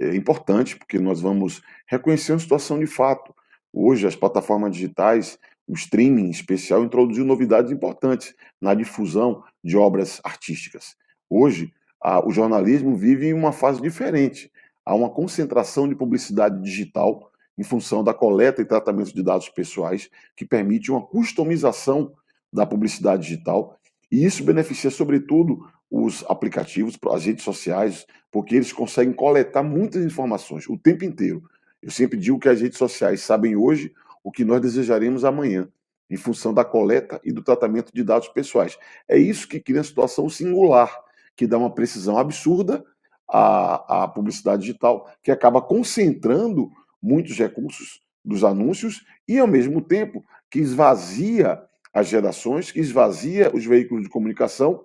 É 0.00 0.14
importante 0.14 0.76
porque 0.76 0.96
nós 1.00 1.20
vamos 1.20 1.60
reconhecer 1.88 2.30
uma 2.30 2.38
situação 2.38 2.78
de 2.78 2.86
fato. 2.86 3.34
Hoje, 3.72 4.06
as 4.06 4.14
plataformas 4.14 4.70
digitais, 4.70 5.40
o 5.66 5.74
streaming 5.74 6.26
em 6.26 6.30
especial, 6.30 6.84
introduziu 6.84 7.24
novidades 7.24 7.72
importantes 7.72 8.32
na 8.62 8.74
difusão 8.74 9.42
de 9.64 9.76
obras 9.76 10.20
artísticas. 10.22 10.94
Hoje, 11.28 11.72
a, 12.00 12.24
o 12.24 12.30
jornalismo 12.30 12.96
vive 12.96 13.26
em 13.26 13.32
uma 13.32 13.50
fase 13.50 13.82
diferente. 13.82 14.52
Há 14.86 14.94
uma 14.94 15.10
concentração 15.10 15.88
de 15.88 15.96
publicidade 15.96 16.62
digital 16.62 17.28
em 17.58 17.64
função 17.64 18.04
da 18.04 18.14
coleta 18.14 18.62
e 18.62 18.64
tratamento 18.64 19.12
de 19.12 19.22
dados 19.24 19.48
pessoais 19.48 20.08
que 20.36 20.46
permite 20.46 20.92
uma 20.92 21.04
customização 21.04 22.14
da 22.52 22.66
publicidade 22.66 23.22
digital. 23.22 23.78
E 24.10 24.24
isso 24.24 24.44
beneficia, 24.44 24.90
sobretudo, 24.90 25.68
os 25.90 26.24
aplicativos, 26.28 26.98
as 27.12 27.24
redes 27.24 27.44
sociais, 27.44 28.06
porque 28.30 28.56
eles 28.56 28.72
conseguem 28.72 29.12
coletar 29.12 29.62
muitas 29.62 30.04
informações 30.04 30.68
o 30.68 30.76
tempo 30.76 31.04
inteiro. 31.04 31.42
Eu 31.82 31.90
sempre 31.90 32.18
digo 32.18 32.38
que 32.38 32.48
as 32.48 32.60
redes 32.60 32.78
sociais 32.78 33.22
sabem 33.22 33.56
hoje 33.56 33.92
o 34.22 34.30
que 34.30 34.44
nós 34.44 34.60
desejaremos 34.60 35.24
amanhã, 35.24 35.68
em 36.10 36.16
função 36.16 36.52
da 36.52 36.64
coleta 36.64 37.20
e 37.24 37.32
do 37.32 37.42
tratamento 37.42 37.92
de 37.94 38.02
dados 38.02 38.28
pessoais. 38.28 38.78
É 39.08 39.16
isso 39.16 39.48
que 39.48 39.60
cria 39.60 39.78
uma 39.78 39.84
situação 39.84 40.28
singular, 40.28 40.90
que 41.36 41.46
dá 41.46 41.56
uma 41.56 41.72
precisão 41.74 42.18
absurda 42.18 42.84
à, 43.28 44.04
à 44.04 44.08
publicidade 44.08 44.62
digital, 44.62 45.10
que 45.22 45.30
acaba 45.30 45.62
concentrando 45.62 46.70
muitos 47.00 47.38
recursos 47.38 48.02
dos 48.24 48.42
anúncios 48.42 49.04
e, 49.26 49.38
ao 49.38 49.46
mesmo 49.46 49.80
tempo, 49.80 50.24
que 50.50 50.58
esvazia 50.58 51.62
as 51.98 52.08
gerações, 52.08 52.70
que 52.70 52.80
esvazia 52.80 53.50
os 53.54 53.64
veículos 53.64 54.04
de 54.04 54.10
comunicação, 54.10 54.84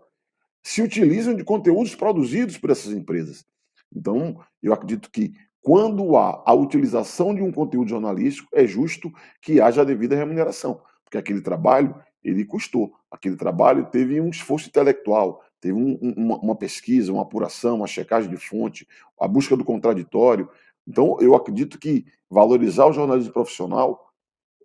se 0.62 0.82
utilizam 0.82 1.36
de 1.36 1.43
conteúdos 1.43 1.96
produzidos 1.96 2.58
por 2.58 2.70
essas 2.70 2.91
empresas. 2.93 3.46
Então, 3.93 4.39
eu 4.62 4.74
acredito 4.74 5.12
que 5.12 5.34
quando 5.62 6.17
há 6.17 6.43
a 6.46 6.53
utilização 6.53 7.34
de 7.34 7.41
um 7.41 7.51
conteúdo 7.51 7.89
jornalístico, 7.89 8.50
é 8.53 8.65
justo 8.65 9.12
que 9.41 9.62
haja 9.62 9.82
a 9.82 9.86
devida 9.86 10.15
remuneração, 10.15 10.82
porque 11.03 11.17
aquele 11.17 11.41
trabalho 11.41 11.96
ele 12.24 12.46
custou, 12.46 12.93
aquele 13.12 13.36
trabalho 13.36 13.86
teve 13.86 14.20
um 14.20 14.29
esforço 14.29 14.70
intelectual, 14.70 15.41
teve 15.60 15.74
um, 15.74 15.98
uma, 16.01 16.38
uma 16.38 16.55
pesquisa, 16.55 17.12
uma 17.12 17.22
apuração, 17.22 17.77
uma 17.77 17.88
checagem 17.88 18.29
de 18.29 18.38
fonte, 18.38 18.88
a 19.20 19.27
busca 19.27 19.55
do 19.55 19.63
contraditório. 19.63 20.50
Então, 20.88 21.17
eu 21.20 21.36
acredito 21.36 21.77
que 21.77 22.05
valorizar 22.29 22.86
o 22.86 22.93
jornalismo 22.93 23.34
profissional 23.34 24.12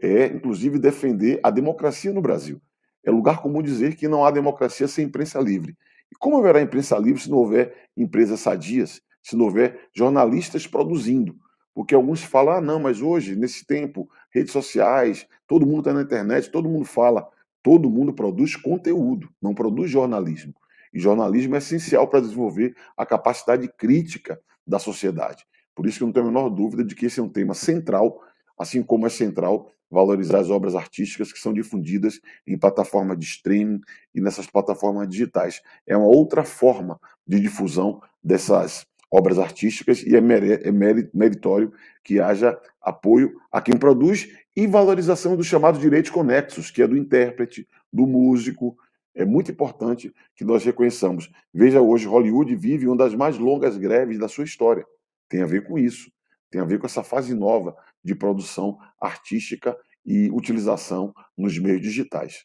é, 0.00 0.26
inclusive, 0.26 0.78
defender 0.78 1.40
a 1.42 1.50
democracia 1.50 2.12
no 2.12 2.22
Brasil. 2.22 2.60
É 3.04 3.10
lugar 3.10 3.40
comum 3.40 3.62
dizer 3.62 3.96
que 3.96 4.08
não 4.08 4.24
há 4.24 4.30
democracia 4.30 4.86
sem 4.86 5.06
imprensa 5.06 5.40
livre. 5.40 5.76
E 6.10 6.16
como 6.16 6.38
haverá 6.38 6.60
imprensa 6.60 6.98
livre 6.98 7.22
se 7.22 7.30
não 7.30 7.38
houver 7.38 7.88
empresas 7.96 8.40
sadias, 8.40 9.00
se 9.22 9.36
não 9.36 9.46
houver 9.46 9.88
jornalistas 9.94 10.66
produzindo? 10.66 11.36
Porque 11.74 11.94
alguns 11.94 12.22
falam, 12.22 12.54
ah, 12.54 12.60
não, 12.60 12.80
mas 12.80 13.00
hoje, 13.00 13.36
nesse 13.36 13.64
tempo, 13.64 14.08
redes 14.32 14.52
sociais, 14.52 15.26
todo 15.46 15.66
mundo 15.66 15.80
está 15.80 15.92
na 15.92 16.02
internet, 16.02 16.50
todo 16.50 16.68
mundo 16.68 16.84
fala. 16.84 17.28
Todo 17.62 17.90
mundo 17.90 18.12
produz 18.12 18.56
conteúdo, 18.56 19.28
não 19.40 19.54
produz 19.54 19.90
jornalismo. 19.90 20.54
E 20.92 20.98
jornalismo 20.98 21.54
é 21.54 21.58
essencial 21.58 22.08
para 22.08 22.20
desenvolver 22.20 22.74
a 22.96 23.04
capacidade 23.04 23.68
crítica 23.76 24.40
da 24.66 24.78
sociedade. 24.78 25.44
Por 25.74 25.86
isso 25.86 25.98
que 25.98 26.02
eu 26.02 26.06
não 26.06 26.12
tenho 26.12 26.26
a 26.26 26.28
menor 26.28 26.48
dúvida 26.48 26.84
de 26.84 26.94
que 26.94 27.06
esse 27.06 27.20
é 27.20 27.22
um 27.22 27.28
tema 27.28 27.54
central, 27.54 28.20
assim 28.58 28.82
como 28.82 29.06
é 29.06 29.10
central 29.10 29.70
valorizar 29.90 30.40
as 30.40 30.50
obras 30.50 30.74
artísticas 30.74 31.32
que 31.32 31.38
são 31.38 31.52
difundidas 31.52 32.20
em 32.46 32.58
plataformas 32.58 33.18
de 33.18 33.24
streaming 33.24 33.80
e 34.14 34.20
nessas 34.20 34.46
plataformas 34.46 35.08
digitais. 35.08 35.62
É 35.86 35.96
uma 35.96 36.06
outra 36.06 36.44
forma 36.44 37.00
de 37.26 37.40
difusão 37.40 38.00
dessas 38.22 38.86
obras 39.10 39.38
artísticas 39.38 40.02
e 40.02 40.14
é, 40.14 40.18
é 40.18 40.70
meritório 41.14 41.72
que 42.04 42.20
haja 42.20 42.58
apoio 42.80 43.32
a 43.50 43.60
quem 43.60 43.78
produz 43.78 44.28
e 44.54 44.66
valorização 44.66 45.36
dos 45.36 45.46
chamados 45.46 45.80
direitos 45.80 46.10
conexos, 46.10 46.70
que 46.70 46.82
é 46.82 46.86
do 46.86 46.96
intérprete, 46.96 47.66
do 47.92 48.06
músico. 48.06 48.76
É 49.14 49.24
muito 49.24 49.50
importante 49.50 50.12
que 50.34 50.44
nós 50.44 50.64
reconheçamos. 50.64 51.30
Veja 51.52 51.80
hoje, 51.80 52.06
Hollywood 52.06 52.54
vive 52.54 52.86
uma 52.86 52.96
das 52.96 53.14
mais 53.14 53.38
longas 53.38 53.76
greves 53.78 54.18
da 54.18 54.28
sua 54.28 54.44
história. 54.44 54.84
Tem 55.28 55.42
a 55.42 55.46
ver 55.46 55.66
com 55.66 55.78
isso. 55.78 56.10
Tem 56.50 56.60
a 56.60 56.64
ver 56.64 56.78
com 56.78 56.86
essa 56.86 57.02
fase 57.02 57.34
nova 57.34 57.76
de 58.08 58.14
produção 58.14 58.78
artística 59.00 59.76
e 60.04 60.30
utilização 60.30 61.12
nos 61.36 61.58
meios 61.58 61.80
digitais. 61.82 62.44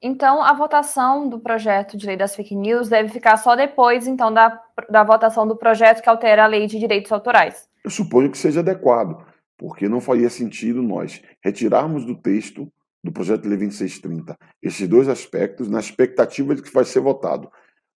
Então, 0.00 0.42
a 0.42 0.52
votação 0.52 1.28
do 1.28 1.38
projeto 1.38 1.96
de 1.96 2.06
lei 2.06 2.16
das 2.16 2.34
fake 2.34 2.56
news 2.56 2.88
deve 2.88 3.08
ficar 3.08 3.36
só 3.36 3.54
depois, 3.54 4.08
então, 4.08 4.32
da, 4.32 4.60
da 4.90 5.04
votação 5.04 5.46
do 5.46 5.56
projeto 5.56 6.02
que 6.02 6.08
altera 6.08 6.42
a 6.42 6.48
lei 6.48 6.66
de 6.66 6.78
direitos 6.78 7.12
autorais. 7.12 7.68
Eu 7.84 7.90
suponho 7.90 8.30
que 8.30 8.38
seja 8.38 8.60
adequado, 8.60 9.24
porque 9.56 9.88
não 9.88 10.00
faria 10.00 10.28
sentido 10.28 10.82
nós 10.82 11.22
retirarmos 11.40 12.04
do 12.04 12.16
texto 12.16 12.72
do 13.04 13.12
projeto 13.12 13.42
de 13.42 13.48
lei 13.48 13.58
2630 13.58 14.36
esses 14.62 14.88
dois 14.88 15.08
aspectos 15.08 15.68
na 15.68 15.78
expectativa 15.78 16.54
de 16.54 16.62
que 16.62 16.72
vai 16.72 16.84
ser 16.84 17.00
votado 17.00 17.50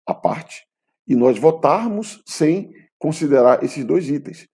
a 0.06 0.14
parte 0.14 0.68
e 1.08 1.16
nós 1.16 1.40
votarmos 1.40 2.22
sem 2.26 2.72
considerar 2.98 3.64
esses 3.64 3.84
dois 3.84 4.10
itens. 4.10 4.48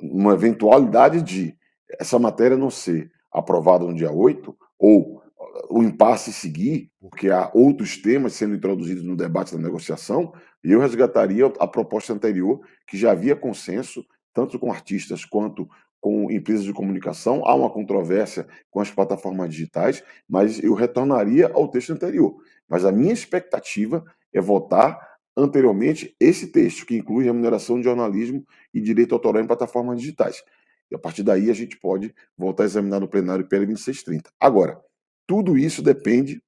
Uma 0.00 0.34
eventualidade 0.34 1.22
de 1.22 1.56
essa 1.98 2.18
matéria 2.18 2.56
não 2.56 2.70
ser 2.70 3.10
aprovada 3.30 3.84
no 3.84 3.94
dia 3.94 4.10
8 4.10 4.56
ou 4.78 5.22
o 5.68 5.82
impasse 5.82 6.32
seguir, 6.32 6.90
porque 7.00 7.30
há 7.30 7.50
outros 7.52 7.96
temas 7.96 8.32
sendo 8.34 8.54
introduzidos 8.54 9.04
no 9.04 9.16
debate 9.16 9.54
da 9.54 9.60
negociação, 9.60 10.32
eu 10.62 10.80
resgataria 10.80 11.46
a 11.58 11.66
proposta 11.66 12.12
anterior, 12.12 12.60
que 12.86 12.96
já 12.96 13.12
havia 13.12 13.36
consenso, 13.36 14.04
tanto 14.32 14.58
com 14.58 14.70
artistas 14.70 15.24
quanto 15.24 15.68
com 16.00 16.30
empresas 16.30 16.64
de 16.64 16.72
comunicação. 16.72 17.42
Há 17.46 17.54
uma 17.54 17.70
controvérsia 17.70 18.46
com 18.70 18.80
as 18.80 18.90
plataformas 18.90 19.50
digitais, 19.50 20.02
mas 20.28 20.62
eu 20.62 20.74
retornaria 20.74 21.50
ao 21.52 21.68
texto 21.68 21.92
anterior. 21.92 22.36
Mas 22.68 22.84
a 22.84 22.92
minha 22.92 23.12
expectativa 23.12 24.04
é 24.32 24.40
votar 24.40 25.11
anteriormente 25.36 26.14
esse 26.20 26.48
texto, 26.48 26.86
que 26.86 26.96
inclui 26.96 27.24
remuneração 27.24 27.78
de 27.78 27.84
jornalismo 27.84 28.46
e 28.72 28.80
direito 28.80 29.14
autoral 29.14 29.42
em 29.42 29.46
plataformas 29.46 30.00
digitais. 30.00 30.42
E 30.90 30.94
a 30.94 30.98
partir 30.98 31.22
daí 31.22 31.50
a 31.50 31.54
gente 31.54 31.78
pode 31.78 32.14
voltar 32.36 32.64
a 32.64 32.66
examinar 32.66 33.00
no 33.00 33.08
plenário 33.08 33.46
PL 33.46 33.66
2630. 33.66 34.30
Agora, 34.38 34.80
tudo 35.26 35.56
isso 35.56 35.82
depende 35.82 36.42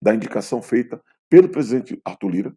da 0.00 0.14
indicação 0.14 0.62
feita 0.62 1.02
pelo 1.28 1.48
presidente 1.48 2.00
Arthur 2.04 2.28
Lira 2.28 2.56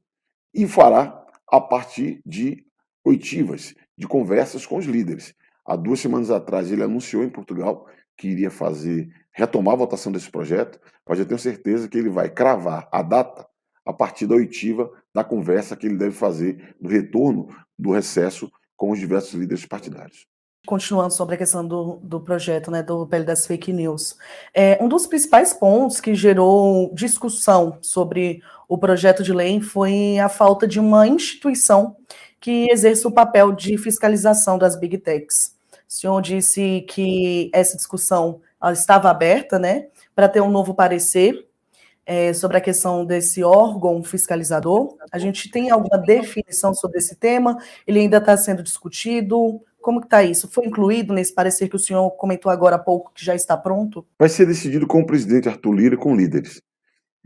e 0.53 0.67
fará 0.67 1.25
a 1.51 1.59
partir 1.59 2.21
de 2.25 2.65
oitivas, 3.03 3.75
de 3.97 4.07
conversas 4.07 4.65
com 4.65 4.77
os 4.77 4.85
líderes. 4.85 5.33
Há 5.65 5.75
duas 5.75 5.99
semanas 5.99 6.29
atrás 6.29 6.71
ele 6.71 6.83
anunciou 6.83 7.23
em 7.23 7.29
Portugal 7.29 7.87
que 8.17 8.27
iria 8.27 8.51
fazer, 8.51 9.09
retomar 9.31 9.73
a 9.73 9.77
votação 9.77 10.11
desse 10.11 10.29
projeto, 10.29 10.79
mas 11.07 11.19
eu 11.19 11.25
tenho 11.25 11.39
certeza 11.39 11.87
que 11.87 11.97
ele 11.97 12.09
vai 12.09 12.29
cravar 12.29 12.87
a 12.91 13.01
data 13.01 13.47
a 13.85 13.93
partir 13.93 14.27
da 14.27 14.35
oitiva 14.35 14.89
da 15.13 15.23
conversa 15.23 15.75
que 15.75 15.85
ele 15.85 15.97
deve 15.97 16.15
fazer 16.15 16.75
no 16.79 16.89
retorno 16.89 17.49
do 17.77 17.91
recesso 17.91 18.51
com 18.75 18.91
os 18.91 18.99
diversos 18.99 19.33
líderes 19.33 19.65
partidários. 19.65 20.25
Continuando 20.65 21.13
sobre 21.13 21.35
a 21.35 21.37
questão 21.37 21.67
do, 21.67 21.99
do 22.01 22.21
projeto, 22.21 22.71
né, 22.71 22.81
do 22.81 23.05
PL 23.05 23.25
das 23.25 23.45
fake 23.45 23.73
news. 23.73 24.15
É, 24.53 24.77
um 24.81 24.87
dos 24.87 25.05
principais 25.05 25.53
pontos 25.53 25.99
que 25.99 26.15
gerou 26.15 26.93
discussão 26.93 27.77
sobre 27.81 28.41
o 28.67 28.77
projeto 28.77 29.23
de 29.23 29.33
lei 29.33 29.59
foi 29.59 30.17
a 30.19 30.29
falta 30.29 30.65
de 30.65 30.79
uma 30.79 31.05
instituição 31.05 31.97
que 32.39 32.69
exerça 32.71 33.07
o 33.07 33.11
papel 33.11 33.51
de 33.51 33.77
fiscalização 33.77 34.57
das 34.57 34.79
big 34.79 34.97
techs. 34.99 35.53
O 35.71 35.93
senhor 35.93 36.21
disse 36.21 36.85
que 36.87 37.51
essa 37.53 37.75
discussão 37.75 38.39
estava 38.71 39.09
aberta, 39.09 39.59
né, 39.59 39.87
para 40.15 40.29
ter 40.29 40.41
um 40.41 40.49
novo 40.49 40.73
parecer 40.73 41.45
é, 42.05 42.33
sobre 42.33 42.57
a 42.57 42.61
questão 42.61 43.05
desse 43.05 43.43
órgão 43.43 44.03
fiscalizador. 44.03 44.97
A 45.11 45.17
gente 45.17 45.49
tem 45.49 45.71
alguma 45.71 45.97
definição 45.97 46.73
sobre 46.73 46.99
esse 46.99 47.15
tema? 47.15 47.57
Ele 47.87 47.99
ainda 47.99 48.17
está 48.17 48.35
sendo 48.35 48.63
discutido? 48.63 49.61
Como 49.81 49.99
que 49.99 50.07
está 50.07 50.23
isso? 50.23 50.49
Foi 50.49 50.65
incluído 50.65 51.13
nesse 51.13 51.33
parecer 51.33 51.67
que 51.67 51.75
o 51.75 51.79
senhor 51.79 52.09
comentou 52.11 52.51
agora 52.51 52.77
há 52.77 52.79
pouco, 52.79 53.11
que 53.13 53.23
já 53.23 53.35
está 53.35 53.57
pronto? 53.57 54.05
Vai 54.17 54.29
ser 54.29 54.45
decidido 54.45 54.87
com 54.87 55.01
o 55.01 55.05
presidente 55.05 55.49
Arthur 55.49 55.73
Lira 55.73 55.95
e 55.95 55.97
com 55.97 56.15
líderes. 56.15 56.61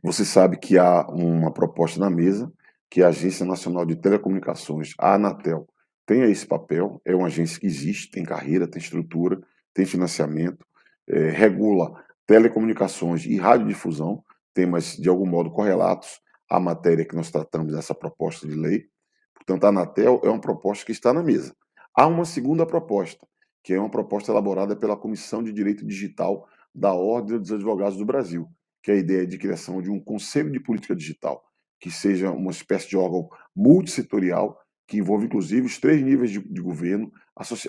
Você 0.03 0.23
sabe 0.23 0.57
que 0.57 0.77
há 0.77 1.05
uma 1.07 1.51
proposta 1.51 1.99
na 1.99 2.09
mesa, 2.09 2.51
que 2.89 3.03
a 3.03 3.09
Agência 3.09 3.45
Nacional 3.45 3.85
de 3.85 3.95
Telecomunicações, 3.95 4.93
a 4.97 5.15
Anatel, 5.15 5.67
tenha 6.05 6.25
esse 6.27 6.47
papel. 6.47 7.01
É 7.03 7.15
uma 7.15 7.27
agência 7.27 7.59
que 7.59 7.67
existe, 7.67 8.09
tem 8.09 8.23
carreira, 8.23 8.67
tem 8.67 8.81
estrutura, 8.81 9.39
tem 9.73 9.85
financiamento, 9.85 10.65
é, 11.07 11.29
regula 11.29 12.03
telecomunicações 12.25 13.25
e 13.25 13.37
radiodifusão, 13.37 14.23
temas 14.57 14.97
de 14.97 15.07
algum 15.07 15.27
modo 15.27 15.51
correlatos 15.51 16.19
à 16.49 16.59
matéria 16.59 17.05
que 17.05 17.15
nós 17.15 17.29
tratamos 17.29 17.73
dessa 17.73 17.93
proposta 17.93 18.47
de 18.47 18.55
lei. 18.55 18.87
Portanto, 19.35 19.65
a 19.65 19.67
Anatel 19.67 20.19
é 20.23 20.29
uma 20.29 20.41
proposta 20.41 20.83
que 20.83 20.91
está 20.91 21.13
na 21.13 21.21
mesa. 21.21 21.55
Há 21.93 22.07
uma 22.07 22.25
segunda 22.25 22.65
proposta, 22.65 23.23
que 23.63 23.75
é 23.75 23.79
uma 23.79 23.91
proposta 23.91 24.31
elaborada 24.31 24.75
pela 24.75 24.97
Comissão 24.97 25.43
de 25.43 25.53
Direito 25.53 25.85
Digital 25.85 26.47
da 26.73 26.91
Ordem 26.91 27.37
dos 27.37 27.51
Advogados 27.51 27.99
do 27.99 28.05
Brasil, 28.05 28.47
que 28.81 28.89
é 28.89 28.95
a 28.95 28.97
ideia 28.97 29.27
de 29.27 29.37
criação 29.37 29.79
de 29.79 29.91
um 29.91 29.99
Conselho 29.99 30.51
de 30.51 30.59
Política 30.59 30.95
Digital, 30.95 31.43
que 31.79 31.91
seja 31.91 32.31
uma 32.31 32.49
espécie 32.49 32.89
de 32.89 32.97
órgão 32.97 33.29
multissetorial, 33.55 34.59
que 34.87 34.97
envolve 34.97 35.27
inclusive 35.27 35.67
os 35.67 35.77
três 35.77 36.01
níveis 36.01 36.31
de, 36.31 36.39
de 36.39 36.61
governo, 36.61 37.11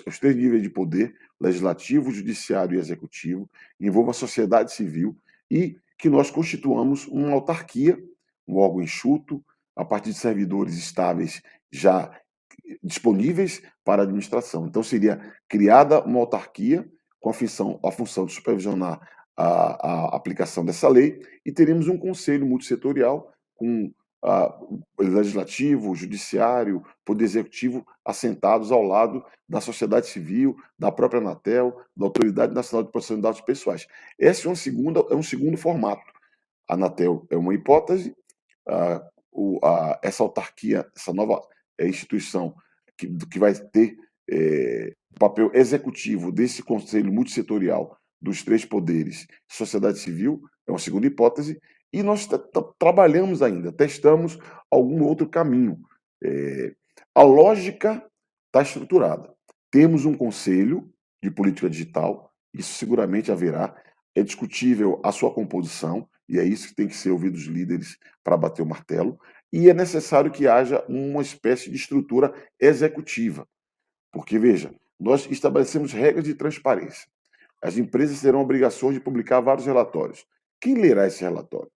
os 0.07 0.17
três 0.17 0.35
níveis 0.35 0.63
de 0.63 0.71
poder, 0.71 1.13
legislativo, 1.39 2.09
judiciário 2.09 2.75
e 2.75 2.79
executivo, 2.79 3.47
envolva 3.79 4.09
a 4.09 4.15
sociedade 4.15 4.73
civil 4.73 5.15
e 5.51 5.77
que 5.99 6.09
nós 6.09 6.31
constituamos 6.31 7.05
uma 7.07 7.33
autarquia, 7.33 7.99
um 8.47 8.57
órgão 8.57 8.81
enxuto, 8.81 9.43
a 9.75 9.83
partir 9.83 10.11
de 10.11 10.17
servidores 10.17 10.75
estáveis 10.75 11.41
já 11.71 12.09
disponíveis 12.81 13.61
para 13.83 14.01
a 14.01 14.05
administração. 14.05 14.65
Então, 14.65 14.81
seria 14.81 15.19
criada 15.47 16.03
uma 16.03 16.19
autarquia 16.19 16.89
com 17.19 17.29
a 17.29 17.33
função, 17.33 17.79
a 17.83 17.91
função 17.91 18.25
de 18.25 18.33
supervisionar 18.33 18.99
a, 19.35 20.13
a 20.13 20.15
aplicação 20.15 20.65
dessa 20.65 20.87
lei 20.87 21.21
e 21.45 21.51
teríamos 21.51 21.87
um 21.87 21.97
conselho 21.97 22.45
multissetorial 22.45 23.31
com 23.55 23.91
o 24.21 24.81
legislativo, 24.99 25.95
judiciário, 25.95 26.83
poder 27.05 27.23
executivo 27.23 27.85
assentados 28.03 28.71
ao 28.71 28.83
lado 28.83 29.23
da 29.47 29.61
sociedade 29.61 30.07
civil, 30.07 30.57
da 30.77 30.91
própria 30.91 31.21
Anatel, 31.21 31.79
da 31.95 32.05
Autoridade 32.05 32.53
Nacional 32.53 32.83
de 32.83 32.91
Proteção 32.91 33.15
de 33.15 33.23
Dados 33.23 33.41
Pessoais. 33.41 33.87
Esse 34.17 34.47
é 34.47 34.49
um 34.49 34.55
segundo, 34.55 35.07
é 35.09 35.15
um 35.15 35.23
segundo 35.23 35.57
formato. 35.57 36.11
A 36.67 36.73
Anatel 36.73 37.25
é 37.29 37.37
uma 37.37 37.53
hipótese, 37.53 38.15
o, 39.31 39.59
a, 39.63 39.99
essa 40.03 40.21
autarquia, 40.21 40.85
essa 40.95 41.13
nova 41.13 41.41
é, 41.77 41.87
instituição 41.87 42.53
que, 42.97 43.07
que 43.27 43.39
vai 43.39 43.53
ter 43.53 43.97
é, 44.29 44.93
papel 45.17 45.49
executivo 45.53 46.31
desse 46.31 46.61
conselho 46.61 47.11
multissetorial 47.11 47.97
dos 48.21 48.43
três 48.43 48.65
poderes, 48.65 49.25
sociedade 49.47 49.97
civil, 49.97 50.41
é 50.67 50.71
uma 50.71 50.79
segunda 50.79 51.07
hipótese, 51.07 51.59
e 51.91 52.03
nós 52.03 52.27
trabalhamos 52.77 53.41
ainda, 53.41 53.71
testamos 53.71 54.37
algum 54.69 55.03
outro 55.03 55.27
caminho. 55.27 55.79
É, 56.23 56.73
a 57.15 57.23
lógica 57.23 58.03
está 58.47 58.61
estruturada. 58.61 59.33
Temos 59.71 60.05
um 60.05 60.13
conselho 60.13 60.91
de 61.21 61.29
política 61.31 61.69
digital, 61.69 62.31
isso 62.53 62.73
seguramente 62.73 63.31
haverá. 63.31 63.75
É 64.15 64.23
discutível 64.23 64.99
a 65.03 65.11
sua 65.11 65.33
composição, 65.33 66.07
e 66.27 66.39
é 66.39 66.43
isso 66.43 66.69
que 66.69 66.75
tem 66.75 66.87
que 66.87 66.95
ser 66.95 67.11
ouvido 67.11 67.35
os 67.35 67.45
líderes 67.45 67.97
para 68.23 68.37
bater 68.37 68.61
o 68.61 68.65
martelo. 68.65 69.19
E 69.51 69.69
é 69.69 69.73
necessário 69.73 70.31
que 70.31 70.47
haja 70.47 70.83
uma 70.87 71.21
espécie 71.21 71.69
de 71.69 71.75
estrutura 71.75 72.33
executiva. 72.59 73.47
Porque, 74.11 74.37
veja, 74.37 74.73
nós 74.99 75.27
estabelecemos 75.29 75.91
regras 75.91 76.23
de 76.23 76.35
transparência. 76.35 77.07
As 77.61 77.77
empresas 77.77 78.21
terão 78.21 78.41
obrigações 78.41 78.93
de 78.95 78.99
publicar 78.99 79.39
vários 79.41 79.65
relatórios. 79.65 80.25
Quem 80.61 80.75
lerá 80.75 81.07
esse 81.07 81.21
relatório? 81.21 81.71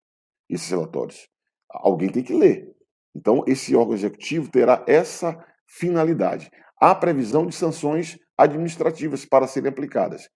Esses 0.53 0.69
relatórios? 0.69 1.27
Alguém 1.69 2.09
tem 2.09 2.23
que 2.23 2.33
ler. 2.33 2.69
Então, 3.15 3.43
esse 3.47 3.75
órgão 3.75 3.93
executivo 3.93 4.49
terá 4.49 4.83
essa 4.87 5.37
finalidade. 5.67 6.49
Há 6.79 6.93
previsão 6.95 7.45
de 7.45 7.55
sanções 7.55 8.17
administrativas 8.37 9.25
para 9.25 9.47
serem 9.47 9.69
aplicadas. 9.69 10.29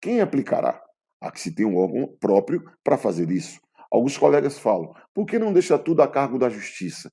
Quem 0.00 0.20
aplicará? 0.20 0.82
Há 1.20 1.30
que 1.30 1.40
se 1.40 1.54
ter 1.54 1.64
um 1.64 1.76
órgão 1.76 2.14
próprio 2.20 2.62
para 2.82 2.98
fazer 2.98 3.30
isso. 3.30 3.60
Alguns 3.90 4.18
colegas 4.18 4.58
falam, 4.58 4.92
por 5.14 5.24
que 5.24 5.38
não 5.38 5.52
deixa 5.52 5.78
tudo 5.78 6.02
a 6.02 6.08
cargo 6.08 6.38
da 6.38 6.48
justiça? 6.48 7.10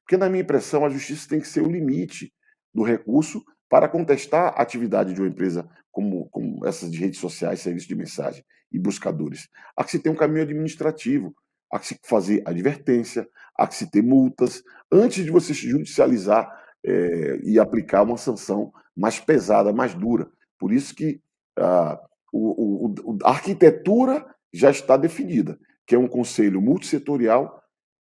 Porque, 0.00 0.16
na 0.16 0.28
minha 0.28 0.42
impressão, 0.42 0.84
a 0.84 0.90
justiça 0.90 1.28
tem 1.28 1.40
que 1.40 1.48
ser 1.48 1.60
o 1.60 1.70
limite 1.70 2.32
do 2.74 2.82
recurso 2.82 3.42
para 3.68 3.88
contestar 3.88 4.48
a 4.48 4.62
atividade 4.62 5.14
de 5.14 5.20
uma 5.20 5.28
empresa 5.28 5.68
como, 5.90 6.28
como 6.30 6.66
essas 6.66 6.90
de 6.90 6.98
redes 6.98 7.20
sociais, 7.20 7.60
serviços 7.60 7.88
de 7.88 7.94
mensagem 7.94 8.44
e 8.70 8.78
buscadores. 8.78 9.48
Há 9.76 9.84
que 9.84 9.92
se 9.92 9.98
ter 10.00 10.10
um 10.10 10.16
caminho 10.16 10.42
administrativo 10.42 11.34
há 11.70 11.78
que 11.78 11.88
se 11.88 12.00
fazer 12.02 12.42
advertência, 12.46 13.28
há 13.56 13.66
que 13.66 13.74
se 13.74 13.90
ter 13.90 14.02
multas, 14.02 14.62
antes 14.90 15.24
de 15.24 15.30
você 15.30 15.52
judicializar 15.52 16.50
é, 16.84 17.40
e 17.42 17.58
aplicar 17.58 18.02
uma 18.02 18.16
sanção 18.16 18.72
mais 18.96 19.18
pesada, 19.18 19.72
mais 19.72 19.94
dura. 19.94 20.28
Por 20.58 20.72
isso 20.72 20.94
que 20.94 21.20
ah, 21.58 22.00
o, 22.32 22.86
o, 22.86 23.18
a 23.24 23.30
arquitetura 23.30 24.26
já 24.52 24.70
está 24.70 24.96
definida, 24.96 25.58
que 25.86 25.94
é 25.94 25.98
um 25.98 26.08
conselho 26.08 26.60
multissetorial 26.60 27.62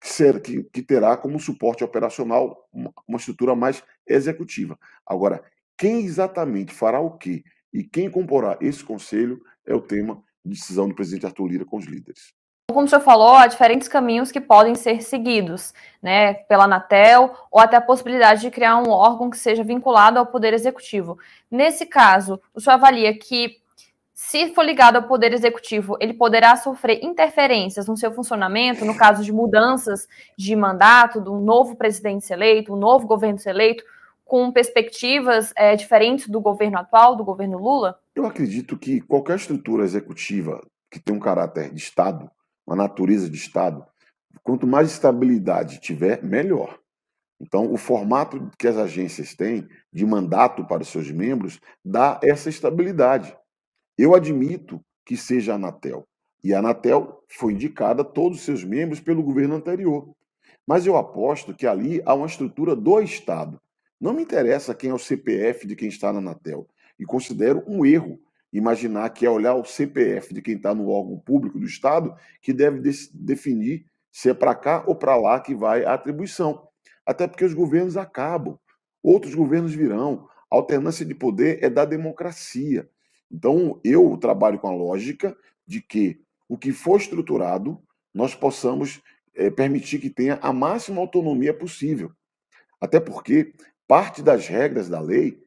que, 0.00 0.08
ser, 0.08 0.40
que, 0.40 0.62
que 0.64 0.82
terá 0.82 1.16
como 1.16 1.40
suporte 1.40 1.82
operacional 1.82 2.68
uma, 2.72 2.92
uma 3.06 3.18
estrutura 3.18 3.54
mais 3.54 3.82
executiva. 4.06 4.78
Agora, 5.06 5.42
quem 5.76 6.04
exatamente 6.04 6.72
fará 6.72 7.00
o 7.00 7.16
quê 7.16 7.42
e 7.72 7.82
quem 7.84 8.10
comporá 8.10 8.56
esse 8.60 8.84
conselho 8.84 9.40
é 9.66 9.74
o 9.74 9.80
tema 9.80 10.22
de 10.44 10.52
decisão 10.52 10.88
do 10.88 10.94
presidente 10.94 11.26
Arthur 11.26 11.48
Lira 11.48 11.64
com 11.64 11.76
os 11.76 11.84
líderes. 11.84 12.32
Como 12.70 12.84
o 12.84 12.88
senhor 12.88 13.00
falou, 13.00 13.34
há 13.34 13.46
diferentes 13.46 13.88
caminhos 13.88 14.30
que 14.30 14.42
podem 14.42 14.74
ser 14.74 15.02
seguidos, 15.02 15.72
né, 16.02 16.34
pela 16.34 16.64
Anatel, 16.64 17.34
ou 17.50 17.58
até 17.58 17.78
a 17.78 17.80
possibilidade 17.80 18.42
de 18.42 18.50
criar 18.50 18.76
um 18.76 18.90
órgão 18.90 19.30
que 19.30 19.38
seja 19.38 19.64
vinculado 19.64 20.18
ao 20.18 20.26
Poder 20.26 20.52
Executivo. 20.52 21.18
Nesse 21.50 21.86
caso, 21.86 22.38
o 22.54 22.60
senhor 22.60 22.74
avalia 22.74 23.18
que, 23.18 23.56
se 24.12 24.54
for 24.54 24.66
ligado 24.66 24.96
ao 24.96 25.04
Poder 25.04 25.32
Executivo, 25.32 25.96
ele 25.98 26.12
poderá 26.12 26.56
sofrer 26.56 27.02
interferências 27.02 27.88
no 27.88 27.96
seu 27.96 28.12
funcionamento, 28.12 28.84
no 28.84 28.94
caso 28.94 29.24
de 29.24 29.32
mudanças 29.32 30.06
de 30.36 30.54
mandato, 30.54 31.22
do 31.22 31.36
novo 31.38 31.74
presidente 31.74 32.30
eleito, 32.30 32.74
um 32.74 32.78
novo 32.78 33.06
governo 33.06 33.40
eleito, 33.46 33.82
com 34.26 34.52
perspectivas 34.52 35.54
é, 35.56 35.74
diferentes 35.74 36.28
do 36.28 36.38
governo 36.38 36.78
atual, 36.78 37.16
do 37.16 37.24
governo 37.24 37.56
Lula? 37.56 37.98
Eu 38.14 38.26
acredito 38.26 38.76
que 38.76 39.00
qualquer 39.00 39.36
estrutura 39.36 39.84
executiva 39.84 40.60
que 40.90 41.00
tem 41.00 41.16
um 41.16 41.20
caráter 41.20 41.70
de 41.70 41.78
Estado, 41.78 42.30
uma 42.68 42.76
natureza 42.76 43.30
de 43.30 43.36
Estado, 43.38 43.82
quanto 44.42 44.66
mais 44.66 44.92
estabilidade 44.92 45.80
tiver, 45.80 46.22
melhor. 46.22 46.78
Então, 47.40 47.72
o 47.72 47.78
formato 47.78 48.50
que 48.58 48.68
as 48.68 48.76
agências 48.76 49.34
têm 49.34 49.66
de 49.90 50.04
mandato 50.04 50.66
para 50.66 50.82
os 50.82 50.88
seus 50.88 51.10
membros 51.10 51.58
dá 51.82 52.20
essa 52.22 52.50
estabilidade. 52.50 53.34
Eu 53.96 54.14
admito 54.14 54.84
que 55.06 55.16
seja 55.16 55.52
a 55.52 55.54
Anatel. 55.54 56.06
E 56.44 56.52
a 56.52 56.58
Anatel 56.58 57.24
foi 57.26 57.54
indicada 57.54 58.02
a 58.02 58.04
todos 58.04 58.38
os 58.38 58.44
seus 58.44 58.62
membros 58.62 59.00
pelo 59.00 59.22
governo 59.22 59.54
anterior. 59.54 60.14
Mas 60.66 60.84
eu 60.84 60.94
aposto 60.96 61.54
que 61.54 61.66
ali 61.66 62.02
há 62.04 62.12
uma 62.12 62.26
estrutura 62.26 62.76
do 62.76 63.00
Estado. 63.00 63.58
Não 63.98 64.12
me 64.12 64.22
interessa 64.22 64.74
quem 64.74 64.90
é 64.90 64.94
o 64.94 64.98
CPF 64.98 65.66
de 65.66 65.74
quem 65.74 65.88
está 65.88 66.12
na 66.12 66.18
Anatel. 66.18 66.68
E 66.98 67.06
considero 67.06 67.64
um 67.66 67.86
erro 67.86 68.20
imaginar 68.52 69.10
que 69.10 69.26
é 69.26 69.30
olhar 69.30 69.54
o 69.54 69.64
CPF 69.64 70.32
de 70.32 70.42
quem 70.42 70.56
está 70.56 70.74
no 70.74 70.88
órgão 70.88 71.18
público 71.18 71.58
do 71.58 71.66
Estado 71.66 72.14
que 72.40 72.52
deve 72.52 72.80
de 72.80 72.92
definir 73.12 73.86
se 74.10 74.30
é 74.30 74.34
para 74.34 74.54
cá 74.54 74.84
ou 74.86 74.96
para 74.96 75.16
lá 75.16 75.40
que 75.40 75.54
vai 75.54 75.84
a 75.84 75.94
atribuição. 75.94 76.66
Até 77.04 77.26
porque 77.26 77.44
os 77.44 77.54
governos 77.54 77.96
acabam, 77.96 78.58
outros 79.02 79.34
governos 79.34 79.74
virão. 79.74 80.28
A 80.50 80.56
alternância 80.56 81.04
de 81.04 81.14
poder 81.14 81.62
é 81.62 81.68
da 81.68 81.84
democracia. 81.84 82.88
Então, 83.30 83.78
eu 83.84 84.16
trabalho 84.16 84.58
com 84.58 84.68
a 84.68 84.74
lógica 84.74 85.36
de 85.66 85.80
que 85.80 86.20
o 86.48 86.56
que 86.56 86.72
for 86.72 86.98
estruturado, 86.98 87.80
nós 88.14 88.34
possamos 88.34 89.02
é, 89.34 89.50
permitir 89.50 89.98
que 89.98 90.08
tenha 90.08 90.38
a 90.42 90.52
máxima 90.52 91.00
autonomia 91.00 91.52
possível. 91.52 92.10
Até 92.80 92.98
porque 92.98 93.52
parte 93.86 94.22
das 94.22 94.48
regras 94.48 94.88
da 94.88 95.00
lei 95.00 95.38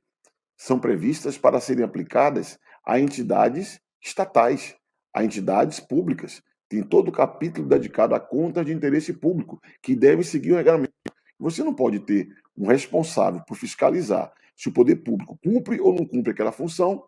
são 0.55 0.79
previstas 0.79 1.37
para 1.37 1.59
serem 1.59 1.83
aplicadas 1.83 2.59
a 2.85 2.99
entidades 2.99 3.79
estatais, 4.01 4.75
a 5.13 5.23
entidades 5.23 5.79
públicas. 5.79 6.41
Tem 6.67 6.81
todo 6.81 7.09
o 7.09 7.11
capítulo 7.11 7.67
dedicado 7.67 8.15
a 8.15 8.19
contas 8.19 8.65
de 8.65 8.71
interesse 8.71 9.13
público, 9.13 9.61
que 9.81 9.95
devem 9.95 10.23
seguir 10.23 10.53
o 10.53 10.55
regulamento. 10.55 10.93
Você 11.39 11.63
não 11.63 11.73
pode 11.73 11.99
ter 11.99 12.29
um 12.57 12.67
responsável 12.67 13.41
por 13.45 13.55
fiscalizar 13.55 14.31
se 14.55 14.69
o 14.69 14.71
poder 14.71 14.97
público 14.97 15.37
cumpre 15.43 15.79
ou 15.81 15.93
não 15.93 16.05
cumpre 16.05 16.31
aquela 16.31 16.51
função, 16.51 17.03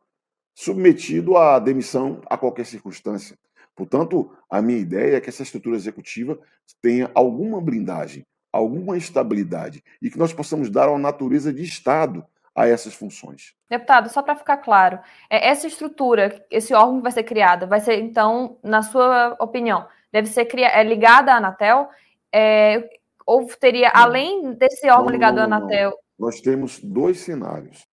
submetido 0.56 1.38
à 1.38 1.60
demissão 1.60 2.22
a 2.28 2.38
qualquer 2.38 2.66
circunstância. 2.66 3.38
Portanto, 3.76 4.32
a 4.50 4.62
minha 4.62 4.80
ideia 4.80 5.18
é 5.18 5.22
que 5.22 5.30
essa 5.30 5.44
estrutura 5.44 5.76
executiva 5.76 6.40
tenha 6.82 7.10
alguma 7.14 7.62
blindagem, 7.62 8.26
alguma 8.52 8.98
estabilidade 8.98 9.84
e 10.02 10.10
que 10.10 10.18
nós 10.18 10.34
possamos 10.34 10.70
dar 10.70 10.90
uma 10.90 11.00
natureza 11.00 11.52
de 11.52 11.64
Estado 11.64 12.26
a 12.56 12.68
essas 12.68 12.94
funções. 12.94 13.56
Deputado, 13.70 14.10
só 14.10 14.22
para 14.22 14.36
ficar 14.36 14.58
claro, 14.58 15.00
é, 15.30 15.50
essa 15.50 15.68
estrutura, 15.68 16.46
esse 16.52 16.74
órgão 16.74 16.98
que 16.98 17.04
vai 17.04 17.12
ser 17.12 17.24
criado, 17.24 17.68
vai 17.68 17.80
ser, 17.80 18.00
então, 18.00 18.58
na 18.64 18.82
sua 18.82 19.36
opinião, 19.40 19.88
deve 20.12 20.28
ser 20.28 20.48
é, 20.60 20.84
ligada 20.84 21.34
à 21.34 21.38
Anatel? 21.38 21.90
É, 22.34 22.90
ou 23.26 23.46
teria, 23.60 23.92
não. 23.94 24.02
além 24.02 24.54
desse 24.54 24.88
órgão 24.88 25.06
não, 25.06 25.12
ligado 25.12 25.36
não, 25.36 25.44
à 25.44 25.46
Anatel? 25.46 25.98
Nós 26.18 26.40
temos 26.42 26.80
dois 26.80 27.20
cenários. 27.20 27.88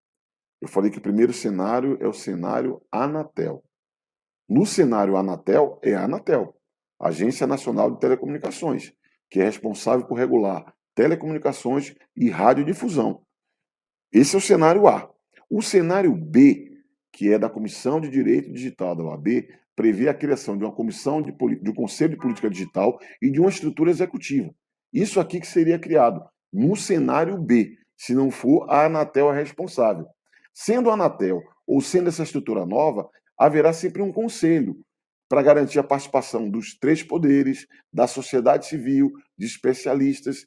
Eu 0.60 0.68
falei 0.68 0.90
que 0.90 0.98
o 0.98 1.02
primeiro 1.02 1.32
cenário 1.32 1.96
é 2.00 2.06
o 2.06 2.12
cenário 2.12 2.82
Anatel. 2.92 3.64
No 4.48 4.66
cenário 4.66 5.16
Anatel, 5.16 5.78
é 5.82 5.94
a 5.94 6.04
Anatel, 6.04 6.54
Agência 7.00 7.46
Nacional 7.46 7.90
de 7.92 8.00
Telecomunicações, 8.00 8.92
que 9.30 9.40
é 9.40 9.44
responsável 9.44 10.06
por 10.06 10.18
regular 10.18 10.74
telecomunicações 10.94 11.94
e 12.14 12.28
radiodifusão. 12.28 13.22
Esse 14.12 14.34
é 14.34 14.38
o 14.38 14.42
cenário 14.42 14.88
A. 14.88 15.08
O 15.48 15.62
cenário 15.62 16.12
B, 16.14 16.72
que 17.12 17.32
é 17.32 17.38
da 17.38 17.48
Comissão 17.48 18.00
de 18.00 18.08
Direito 18.08 18.52
Digital 18.52 18.96
da 18.96 19.04
OAB, 19.04 19.48
prevê 19.76 20.08
a 20.08 20.14
criação 20.14 20.58
de 20.58 20.64
uma 20.64 20.74
comissão 20.74 21.22
de, 21.22 21.32
de 21.32 21.70
um 21.70 21.74
conselho 21.74 22.10
de 22.10 22.20
política 22.20 22.50
digital 22.50 22.98
e 23.22 23.30
de 23.30 23.40
uma 23.40 23.48
estrutura 23.48 23.90
executiva. 23.90 24.50
Isso 24.92 25.20
aqui 25.20 25.38
que 25.38 25.46
seria 25.46 25.78
criado 25.78 26.22
no 26.52 26.74
cenário 26.74 27.38
B, 27.38 27.76
se 27.96 28.12
não 28.12 28.32
for 28.32 28.68
a 28.68 28.86
Anatel 28.86 29.28
a 29.28 29.32
responsável. 29.32 30.06
Sendo 30.52 30.90
a 30.90 30.94
Anatel 30.94 31.40
ou 31.64 31.80
sendo 31.80 32.08
essa 32.08 32.24
estrutura 32.24 32.66
nova, 32.66 33.08
haverá 33.38 33.72
sempre 33.72 34.02
um 34.02 34.12
conselho 34.12 34.76
para 35.28 35.42
garantir 35.42 35.78
a 35.78 35.84
participação 35.84 36.50
dos 36.50 36.76
três 36.76 37.04
poderes, 37.04 37.64
da 37.92 38.08
sociedade 38.08 38.66
civil, 38.66 39.12
de 39.38 39.46
especialistas, 39.46 40.44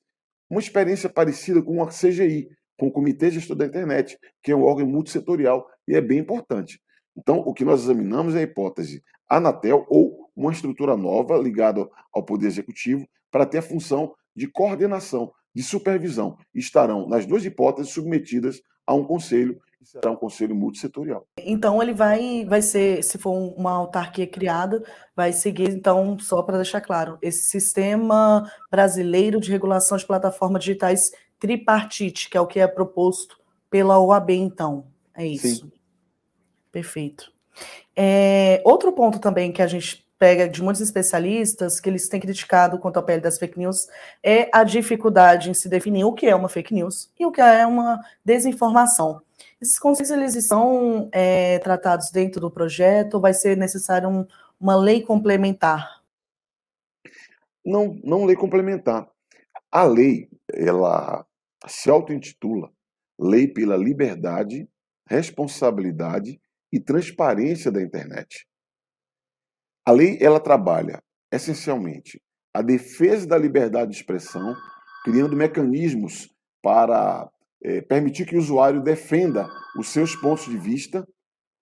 uma 0.50 0.60
experiência 0.60 1.10
parecida 1.10 1.62
com 1.62 1.82
a 1.82 1.88
CGI, 1.88 2.50
com 2.78 2.88
o 2.88 2.92
Comitê 2.92 3.32
Gestor 3.32 3.56
da 3.56 3.66
Internet, 3.66 4.18
que 4.42 4.52
é 4.52 4.56
um 4.56 4.64
órgão 4.64 4.88
multissetorial 4.88 5.68
e 5.88 5.96
é 5.96 6.02
bem 6.02 6.20
importante. 6.20 6.82
Então, 7.16 7.40
o 7.40 7.54
que 7.54 7.66
nós 7.66 7.84
examinamos 7.84 8.36
é 8.36 8.40
a 8.40 8.44
hipótese 8.44 9.04
Anatel 9.30 9.86
ou 9.90 10.30
uma 10.36 10.52
estrutura 10.52 10.98
nova 10.98 11.38
ligada 11.38 11.88
ao 12.12 12.24
Poder 12.24 12.48
Executivo 12.48 13.08
para 13.32 13.46
ter 13.46 13.60
a 13.60 13.64
função 13.64 14.14
de 14.36 14.48
coordenação, 14.48 15.32
de 15.54 15.62
supervisão, 15.62 16.38
estarão, 16.54 17.08
nas 17.08 17.26
duas 17.26 17.46
hipóteses, 17.46 17.92
submetidas 17.92 18.62
a 18.86 18.94
um 18.94 19.04
conselho, 19.04 19.60
que 19.78 19.86
será 19.86 20.12
um 20.12 20.16
conselho 20.16 20.56
multissetorial. 20.56 21.28
Então, 21.38 21.82
ele 21.82 21.94
vai, 21.94 22.46
vai 22.46 22.62
ser, 22.62 23.04
se 23.04 23.18
for 23.18 23.32
uma 23.32 23.72
autarquia 23.72 24.26
criada, 24.26 24.84
vai 25.16 25.32
seguir, 25.32 25.70
então, 25.70 26.18
só 26.20 26.42
para 26.42 26.58
deixar 26.58 26.82
claro, 26.82 27.18
esse 27.22 27.50
sistema 27.50 28.50
brasileiro 28.72 29.40
de 29.40 29.52
regulação 29.52 29.98
de 29.98 30.06
plataformas 30.06 30.64
digitais 30.64 31.12
tripartite, 31.44 32.30
que 32.30 32.38
é 32.38 32.42
o 32.42 32.48
que 32.48 32.58
é 32.58 32.68
proposto 32.68 33.38
pela 33.70 34.00
OAB, 34.00 34.32
então. 34.32 34.88
É 35.14 35.28
isso. 35.28 35.66
Sim. 35.66 35.72
Perfeito. 36.72 37.34
É, 37.94 38.62
outro 38.64 38.94
ponto 38.94 39.20
também 39.20 39.52
que 39.52 39.62
a 39.62 39.68
gente 39.68 40.08
pega 40.18 40.48
de 40.48 40.64
muitos 40.64 40.82
especialistas, 40.82 41.82
que 41.82 41.90
eles 41.90 42.08
têm 42.08 42.22
criticado 42.22 42.80
quanto 42.80 42.98
à 42.98 43.04
pele 43.04 43.20
das 43.20 43.38
fake 43.38 43.60
news, 43.60 43.88
é 44.24 44.50
a 44.54 44.64
dificuldade 44.64 45.50
em 45.50 45.54
se 45.54 45.68
definir 45.68 46.06
o 46.06 46.14
que 46.14 46.26
é 46.28 46.34
uma 46.34 46.48
fake 46.48 46.74
news 46.74 47.12
e 47.20 47.26
o 47.26 47.32
que 47.32 47.42
é 47.42 47.68
uma 47.68 48.00
desinformação. 48.24 49.22
Esses 49.62 49.78
conceitos 49.78 50.12
eles 50.12 50.34
estão 50.34 51.10
é, 51.12 51.60
tratados 51.60 52.10
dentro 52.10 52.40
do 52.40 52.50
projeto 52.50 53.16
ou 53.16 53.22
vai 53.22 53.34
ser 53.34 53.58
necessário 53.58 54.08
um, 54.08 54.26
uma 54.58 54.78
lei 54.78 55.02
complementar? 55.02 56.02
Não, 57.66 58.00
não 58.02 58.24
lei 58.24 58.38
complementar. 58.38 59.06
A 59.70 59.84
lei, 59.84 60.30
ela 60.54 61.26
se 61.68 61.90
auto-intitula 61.90 62.72
Lei 63.20 63.48
pela 63.48 63.78
Liberdade, 63.78 64.68
Responsabilidade 65.08 66.40
e 66.72 66.80
Transparência 66.80 67.72
da 67.72 67.82
Internet. 67.82 68.48
A 69.86 69.92
lei 69.92 70.18
ela 70.20 70.40
trabalha 70.40 71.04
essencialmente 71.32 72.22
a 72.54 72.62
defesa 72.62 73.28
da 73.28 73.38
liberdade 73.38 73.92
de 73.92 73.98
expressão, 73.98 74.56
criando 75.04 75.36
mecanismos 75.36 76.32
para 76.62 77.30
é, 77.64 77.82
permitir 77.82 78.26
que 78.26 78.36
o 78.36 78.40
usuário 78.40 78.82
defenda 78.82 79.50
os 79.78 79.90
seus 79.90 80.16
pontos 80.16 80.46
de 80.46 80.58
vista 80.58 81.08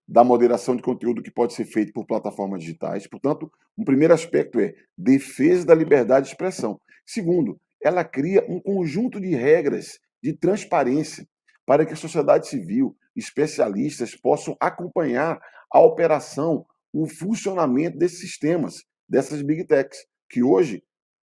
da 0.08 0.24
moderação 0.24 0.76
de 0.76 0.82
conteúdo 0.82 1.24
que 1.24 1.32
pode 1.32 1.54
ser 1.54 1.66
feito 1.66 1.94
por 1.94 2.06
plataformas 2.06 2.62
digitais. 2.62 3.08
Portanto, 3.08 3.50
um 3.78 3.86
primeiro 3.86 4.14
aspecto 4.14 4.60
é 4.60 4.74
defesa 4.98 5.66
da 5.66 5.74
liberdade 5.74 6.26
de 6.26 6.34
expressão. 6.34 6.80
Segundo, 7.06 7.60
ela 7.84 8.04
cria 8.04 8.46
um 8.48 8.60
conjunto 8.60 9.20
de 9.20 9.36
regras 9.36 10.00
de 10.22 10.34
transparência 10.34 11.28
para 11.66 11.86
que 11.86 11.94
a 11.94 11.98
sociedade 11.98 12.48
civil, 12.48 12.96
especialistas 13.16 14.16
possam 14.16 14.56
acompanhar 14.60 15.40
a 15.72 15.80
operação, 15.80 16.66
o 16.94 17.08
funcionamento 17.08 17.98
desses 17.98 18.20
sistemas, 18.20 18.84
dessas 19.08 19.42
big 19.42 19.66
techs, 19.66 20.06
que 20.30 20.44
hoje 20.44 20.84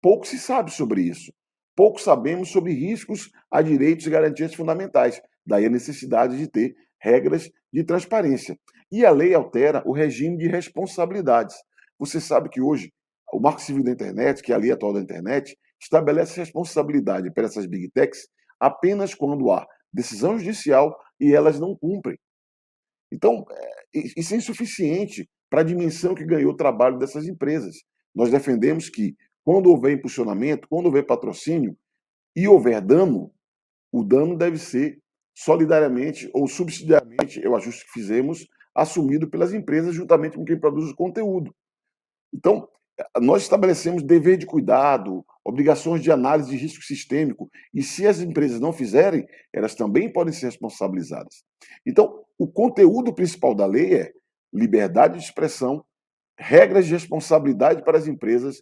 pouco 0.02 0.26
se 0.26 0.38
sabe 0.38 0.72
sobre 0.72 1.02
isso. 1.02 1.32
Pouco 1.76 2.02
sabemos 2.02 2.50
sobre 2.50 2.74
riscos 2.74 3.30
a 3.52 3.62
direitos 3.62 4.08
e 4.08 4.10
garantias 4.10 4.54
fundamentais. 4.54 5.22
Daí 5.46 5.66
a 5.66 5.70
necessidade 5.70 6.38
de 6.38 6.48
ter 6.48 6.76
regras 7.00 7.50
de 7.72 7.84
transparência. 7.84 8.58
E 8.92 9.06
a 9.06 9.12
lei 9.12 9.34
altera 9.34 9.84
o 9.86 9.94
regime 9.94 10.38
de 10.38 10.48
responsabilidades. 10.48 11.56
Você 12.00 12.20
sabe 12.20 12.50
que 12.50 12.62
hoje 12.62 12.92
o 13.32 13.40
Marco 13.40 13.62
Civil 13.62 13.84
da 13.84 13.92
Internet, 13.92 14.42
que 14.42 14.52
é 14.52 14.56
a 14.56 14.58
lei 14.58 14.72
atual 14.72 14.94
da 14.94 15.02
internet, 15.02 15.58
estabelece 15.80 16.40
responsabilidade 16.40 17.32
para 17.32 17.46
essas 17.46 17.66
big 17.66 17.90
techs 17.92 18.28
apenas 18.60 19.13
quando 19.13 19.52
há 19.52 19.66
decisão 19.94 20.38
judicial 20.38 20.98
e 21.20 21.34
elas 21.34 21.60
não 21.60 21.76
cumprem. 21.76 22.18
Então, 23.12 23.46
é, 23.50 23.86
isso 23.94 24.34
é 24.34 24.38
insuficiente 24.38 25.30
para 25.50 25.62
a 25.62 25.63
dimensão 25.63 26.13
que 26.13 26.26
ganhou 26.26 26.52
o 26.52 26.58
trabalho 26.58 26.98
dessas 26.98 27.26
empresas. 27.26 27.78
Nós 28.13 28.32
defendemos 28.32 28.90
que, 28.90 29.16
quando 29.44 29.70
houver 29.70 29.94
impulsionamento, 29.94 30.68
quando 30.68 30.88
houver 30.88 31.06
patrocínio 31.06 31.78
e 32.36 32.48
houver 32.48 32.82
dano, 32.82 33.32
o 33.92 34.04
dano 34.04 34.38
deve 34.38 34.58
ser 34.58 35.00
solidariamente 35.36 36.30
ou 36.34 36.48
subsidiariamente, 36.48 37.40
eu 37.42 37.56
ajuste 37.56 37.86
que 37.86 37.92
fizemos, 37.92 38.48
assumido 38.76 39.30
pelas 39.30 39.54
empresas 39.54 39.96
juntamente 39.96 40.36
com 40.36 40.44
quem 40.44 40.60
produz 40.60 40.92
o 40.92 40.96
conteúdo. 40.96 41.56
Então, 42.34 42.68
nós 43.22 43.44
estabelecemos 43.44 44.04
dever 44.04 44.38
de 44.38 44.46
cuidado, 44.46 45.26
obrigações 45.44 46.02
de 46.02 46.12
análise 46.12 46.50
de 46.50 46.58
risco 46.58 46.84
sistêmico, 46.84 47.50
e 47.74 47.84
se 47.84 48.08
as 48.08 48.20
empresas 48.20 48.60
não 48.60 48.74
fizerem, 48.74 49.26
elas 49.54 49.76
também 49.76 50.12
podem 50.12 50.34
ser 50.34 50.48
responsabilizadas. 50.48 51.44
Então, 51.86 52.24
o 52.38 52.48
conteúdo 52.48 53.14
principal 53.14 53.54
da 53.54 53.66
lei 53.66 53.94
é 53.94 54.12
liberdade 54.54 55.18
de 55.18 55.24
expressão, 55.24 55.86
regras 56.38 56.86
de 56.86 56.94
responsabilidade 56.94 57.84
para 57.84 57.98
as 57.98 58.08
empresas, 58.08 58.62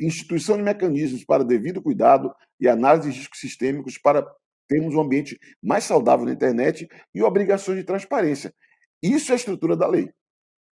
instituição 0.00 0.56
de 0.56 0.62
mecanismos 0.62 1.24
para 1.24 1.44
devido 1.44 1.82
cuidado 1.82 2.34
e 2.58 2.68
análise 2.68 3.10
de 3.10 3.18
riscos 3.18 3.40
sistêmicos 3.40 3.98
para 3.98 4.26
termos 4.68 4.94
um 4.94 5.00
ambiente 5.00 5.38
mais 5.62 5.84
saudável 5.84 6.24
na 6.24 6.32
internet 6.32 6.88
e 7.14 7.22
obrigações 7.22 7.78
de 7.78 7.84
transparência. 7.84 8.54
Isso 9.02 9.32
é 9.32 9.34
a 9.34 9.36
estrutura 9.36 9.76
da 9.76 9.86
lei. 9.86 10.10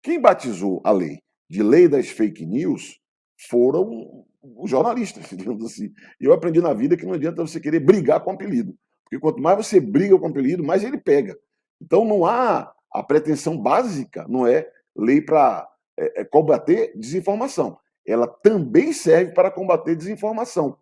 Quem 0.02 0.20
batizou 0.20 0.80
a 0.84 0.92
lei 0.92 1.20
de 1.48 1.62
lei 1.62 1.88
das 1.88 2.08
fake 2.08 2.44
news 2.44 3.00
foram 3.48 4.24
os 4.42 4.70
jornalistas, 4.70 5.28
digamos 5.36 5.64
assim. 5.64 5.92
Eu 6.20 6.32
aprendi 6.32 6.60
na 6.60 6.72
vida 6.72 6.96
que 6.96 7.06
não 7.06 7.14
adianta 7.14 7.42
você 7.46 7.60
querer 7.60 7.80
brigar 7.80 8.20
com 8.20 8.30
o 8.30 8.34
apelido, 8.34 8.76
porque 9.04 9.18
quanto 9.18 9.40
mais 9.40 9.56
você 9.56 9.80
briga 9.80 10.18
com 10.18 10.26
o 10.26 10.30
apelido, 10.30 10.64
mais 10.64 10.84
ele 10.84 10.98
pega. 10.98 11.38
Então 11.80 12.04
não 12.04 12.24
há 12.24 12.72
a 12.92 13.02
pretensão 13.02 13.56
básica, 13.56 14.26
não 14.28 14.46
é 14.46 14.68
lei 14.96 15.20
para 15.20 15.68
é, 15.98 16.22
é, 16.22 16.24
combater 16.24 16.92
desinformação. 16.96 17.78
Ela 18.06 18.26
também 18.26 18.92
serve 18.92 19.32
para 19.32 19.50
combater 19.50 19.96
desinformação. 19.96 20.78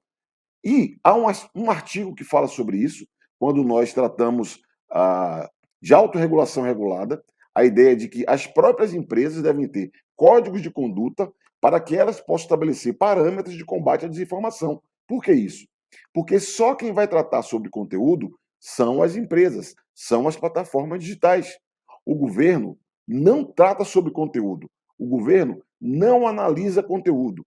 E 0.65 0.99
há 1.03 1.15
um, 1.15 1.27
um 1.55 1.71
artigo 1.71 2.15
que 2.15 2.25
fala 2.25 2.47
sobre 2.47 2.79
isso, 2.79 3.07
quando 3.39 3.63
nós 3.63 3.93
tratamos 3.93 4.63
ah, 4.91 5.51
de 5.83 5.93
autorregulação 5.93 6.63
regulada, 6.63 7.23
a 7.55 7.65
ideia 7.65 7.95
de 7.95 8.09
que 8.09 8.25
as 8.27 8.47
próprias 8.47 8.95
empresas 8.95 9.43
devem 9.43 9.69
ter 9.69 9.93
códigos 10.17 10.63
de 10.63 10.71
conduta 10.71 11.31
para 11.61 11.81
que 11.81 11.97
elas 11.97 12.21
possam 12.21 12.45
estabelecer 12.45 12.97
parâmetros 12.97 13.57
de 13.57 13.65
combate 13.65 14.05
à 14.05 14.09
desinformação. 14.09 14.83
Por 15.07 15.23
que 15.23 15.33
isso? 15.33 15.67
Porque 16.13 16.39
só 16.39 16.75
quem 16.75 16.93
vai 16.93 17.09
tratar 17.09 17.43
sobre 17.43 17.71
conteúdo 17.71 18.39
são 18.61 19.03
as 19.03 19.17
empresas, 19.17 19.75
são 19.95 20.27
as 20.29 20.37
plataformas 20.37 21.01
digitais. 21.01 21.59
O 22.05 22.15
governo 22.15 22.79
não 23.07 23.45
trata 23.45 23.85
sobre 23.85 24.13
conteúdo. 24.13 24.71
O 24.99 25.07
governo 25.07 25.63
não 25.81 26.27
analisa 26.27 26.83
conteúdo. 26.83 27.45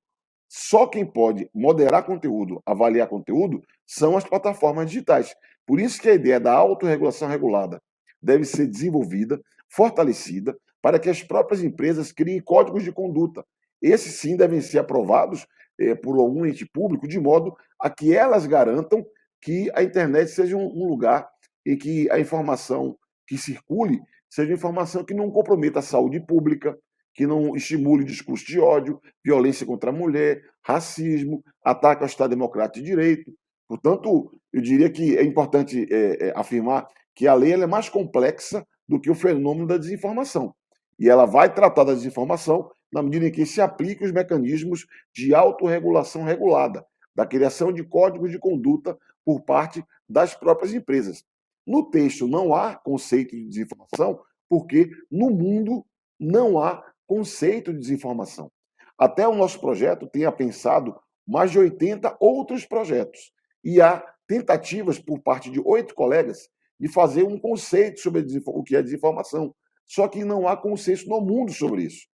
Só 0.48 0.88
quem 0.88 1.06
pode 1.06 1.50
moderar 1.54 2.06
conteúdo, 2.06 2.62
avaliar 2.66 3.08
conteúdo, 3.08 3.62
são 3.86 4.16
as 4.16 4.24
plataformas 4.24 4.90
digitais. 4.90 5.36
Por 5.66 5.80
isso 5.80 6.02
que 6.02 6.10
a 6.10 6.14
ideia 6.14 6.40
da 6.40 6.54
autorregulação 6.54 7.28
regulada 7.28 7.82
deve 8.22 8.46
ser 8.46 8.68
desenvolvida, 8.68 9.42
fortalecida, 9.70 10.58
para 10.82 11.00
que 11.00 11.10
as 11.10 11.24
próprias 11.24 11.64
empresas 11.64 12.12
criem 12.12 12.42
códigos 12.42 12.84
de 12.84 12.92
conduta. 12.92 13.46
Esses 13.82 14.16
sim 14.16 14.36
devem 14.36 14.62
ser 14.62 14.80
aprovados 14.80 15.48
eh, 15.80 15.96
por 15.96 16.18
algum 16.20 16.46
ente 16.46 16.66
público, 16.66 17.08
de 17.08 17.20
modo 17.20 17.56
a 17.80 17.90
que 17.90 18.16
elas 18.16 18.46
garantam 18.46 19.06
que 19.42 19.70
a 19.76 19.84
internet 19.84 20.30
seja 20.32 20.58
um, 20.58 20.66
um 20.66 20.88
lugar 20.88 21.28
em 21.66 21.78
que 21.78 22.10
a 22.12 22.20
informação 22.20 22.98
que 23.28 23.38
circule 23.38 24.02
seja 24.30 24.54
informação 24.54 25.04
que 25.04 25.14
não 25.14 25.32
comprometa 25.32 25.80
a 25.80 25.82
saúde 25.84 26.20
pública, 26.20 26.78
que 27.14 27.26
não 27.26 27.56
estimule 27.56 28.04
discurso 28.04 28.46
de 28.46 28.60
ódio, 28.60 29.02
violência 29.24 29.66
contra 29.66 29.90
a 29.90 29.94
mulher, 29.94 30.42
racismo, 30.64 31.44
ataque 31.64 32.04
ao 32.04 32.08
Estado 32.08 32.32
Democrático 32.32 32.84
de 32.84 32.92
Direito. 32.92 33.34
Portanto, 33.68 34.32
eu 34.54 34.62
diria 34.62 34.90
que 34.90 35.18
é 35.18 35.24
importante 35.24 35.88
é, 35.92 36.28
é, 36.28 36.34
afirmar 36.36 36.88
que 37.16 37.28
a 37.28 37.34
lei 37.34 37.54
é 37.54 37.66
mais 37.66 37.90
complexa 37.90 38.66
do 38.88 39.00
que 39.00 39.10
o 39.10 39.16
fenômeno 39.16 39.68
da 39.68 39.78
desinformação. 39.78 40.54
E 41.00 41.10
ela 41.10 41.26
vai 41.26 41.54
tratar 41.54 41.84
da 41.84 41.94
desinformação 41.94 42.72
na 42.92 43.04
medida 43.04 43.28
em 43.28 43.32
que 43.32 43.46
se 43.46 43.62
apliquem 43.62 44.08
os 44.08 44.14
mecanismos 44.14 44.88
de 45.14 45.36
autorregulação 45.36 46.24
regulada, 46.24 46.86
da 47.14 47.26
criação 47.26 47.72
de 47.72 47.84
códigos 47.84 48.32
de 48.32 48.40
conduta 48.40 48.98
por 49.26 49.42
parte 49.42 49.84
das 50.08 50.34
próprias 50.34 50.74
empresas. 50.74 51.24
No 51.66 51.90
texto 51.90 52.28
não 52.28 52.56
há 52.56 52.76
conceito 52.76 53.36
de 53.36 53.46
desinformação, 53.46 54.20
porque 54.50 54.90
no 55.12 55.30
mundo 55.30 55.86
não 56.20 56.60
há 56.60 56.84
conceito 57.06 57.74
de 57.74 57.80
desinformação. 57.80 58.50
Até 58.98 59.28
o 59.28 59.36
nosso 59.36 59.60
projeto 59.60 60.08
tenha 60.08 60.32
pensado 60.32 60.96
mais 61.28 61.52
de 61.52 61.60
80 61.60 62.18
outros 62.20 62.66
projetos. 62.66 63.32
E 63.64 63.82
há 63.82 64.04
tentativas 64.26 64.98
por 64.98 65.20
parte 65.20 65.52
de 65.52 65.60
oito 65.60 65.94
colegas 65.94 66.50
de 66.80 66.88
fazer 66.88 67.24
um 67.24 67.40
conceito 67.40 68.00
sobre 68.00 68.26
o 68.46 68.64
que 68.64 68.76
é 68.76 68.82
desinformação. 68.82 69.54
Só 69.88 70.08
que 70.08 70.24
não 70.24 70.48
há 70.48 70.58
consenso 70.58 71.08
no 71.08 71.22
mundo 71.22 71.52
sobre 71.52 71.84
isso. 71.84 72.08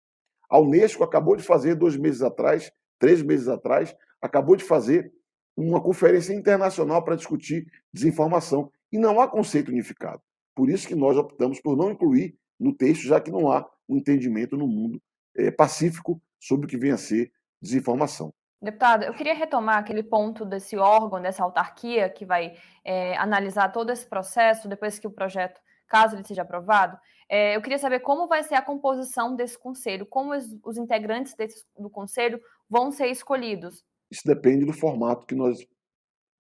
A 0.50 0.60
Unesco 0.60 1.04
acabou 1.04 1.36
de 1.36 1.44
fazer, 1.44 1.76
dois 1.76 1.96
meses 1.96 2.22
atrás, 2.22 2.72
três 3.00 3.22
meses 3.24 3.48
atrás, 3.48 3.96
acabou 4.22 4.56
de 4.56 4.64
fazer 4.64 5.12
uma 5.56 5.82
conferência 5.82 6.34
internacional 6.34 7.04
para 7.04 7.16
discutir 7.16 7.66
desinformação. 7.94 8.72
E 8.92 8.98
não 8.98 9.22
há 9.22 9.28
conceito 9.28 9.72
unificado. 9.72 10.22
Por 10.54 10.70
isso 10.70 10.88
que 10.88 10.96
nós 10.96 11.18
optamos 11.18 11.62
por 11.62 11.78
não 11.78 11.92
incluir 11.92 12.36
no 12.60 12.76
texto, 12.76 13.04
já 13.04 13.20
que 13.20 13.32
não 13.32 13.50
há 13.52 13.68
um 13.88 13.98
entendimento 13.98 14.58
no 14.58 14.68
mundo 14.68 15.02
é, 15.36 15.50
pacífico 15.50 16.22
sobre 16.40 16.66
o 16.66 16.70
que 16.70 16.78
vem 16.78 16.92
a 16.92 16.98
ser 16.98 17.32
desinformação. 17.62 18.34
Deputado, 18.62 19.04
eu 19.04 19.14
queria 19.14 19.34
retomar 19.34 19.80
aquele 19.80 20.04
ponto 20.04 20.46
desse 20.46 20.78
órgão, 20.78 21.20
dessa 21.20 21.44
autarquia 21.44 22.08
que 22.10 22.26
vai 22.26 22.56
é, 22.86 23.18
analisar 23.18 23.70
todo 23.72 23.92
esse 23.92 24.06
processo 24.06 24.68
depois 24.68 25.00
que 25.00 25.08
o 25.08 25.12
projeto, 25.12 25.60
caso 25.92 26.16
ele 26.16 26.24
seja 26.24 26.44
aprovado. 26.44 26.98
É, 27.30 27.56
eu 27.56 27.62
queria 27.62 27.78
saber 27.78 28.00
como 28.00 28.30
vai 28.30 28.44
ser 28.44 28.56
a 28.56 28.62
composição 28.62 29.36
desse 29.36 29.60
conselho, 29.60 30.06
como 30.06 30.34
os, 30.34 30.46
os 30.64 30.78
integrantes 30.78 31.36
desse, 31.36 31.66
do 31.78 31.90
conselho 31.90 32.40
vão 32.70 32.92
ser 32.92 33.08
escolhidos. 33.08 33.84
Isso 34.10 34.24
depende 34.26 34.66
do 34.66 34.72
formato 34.72 35.26
que 35.26 35.36
nós 35.36 35.60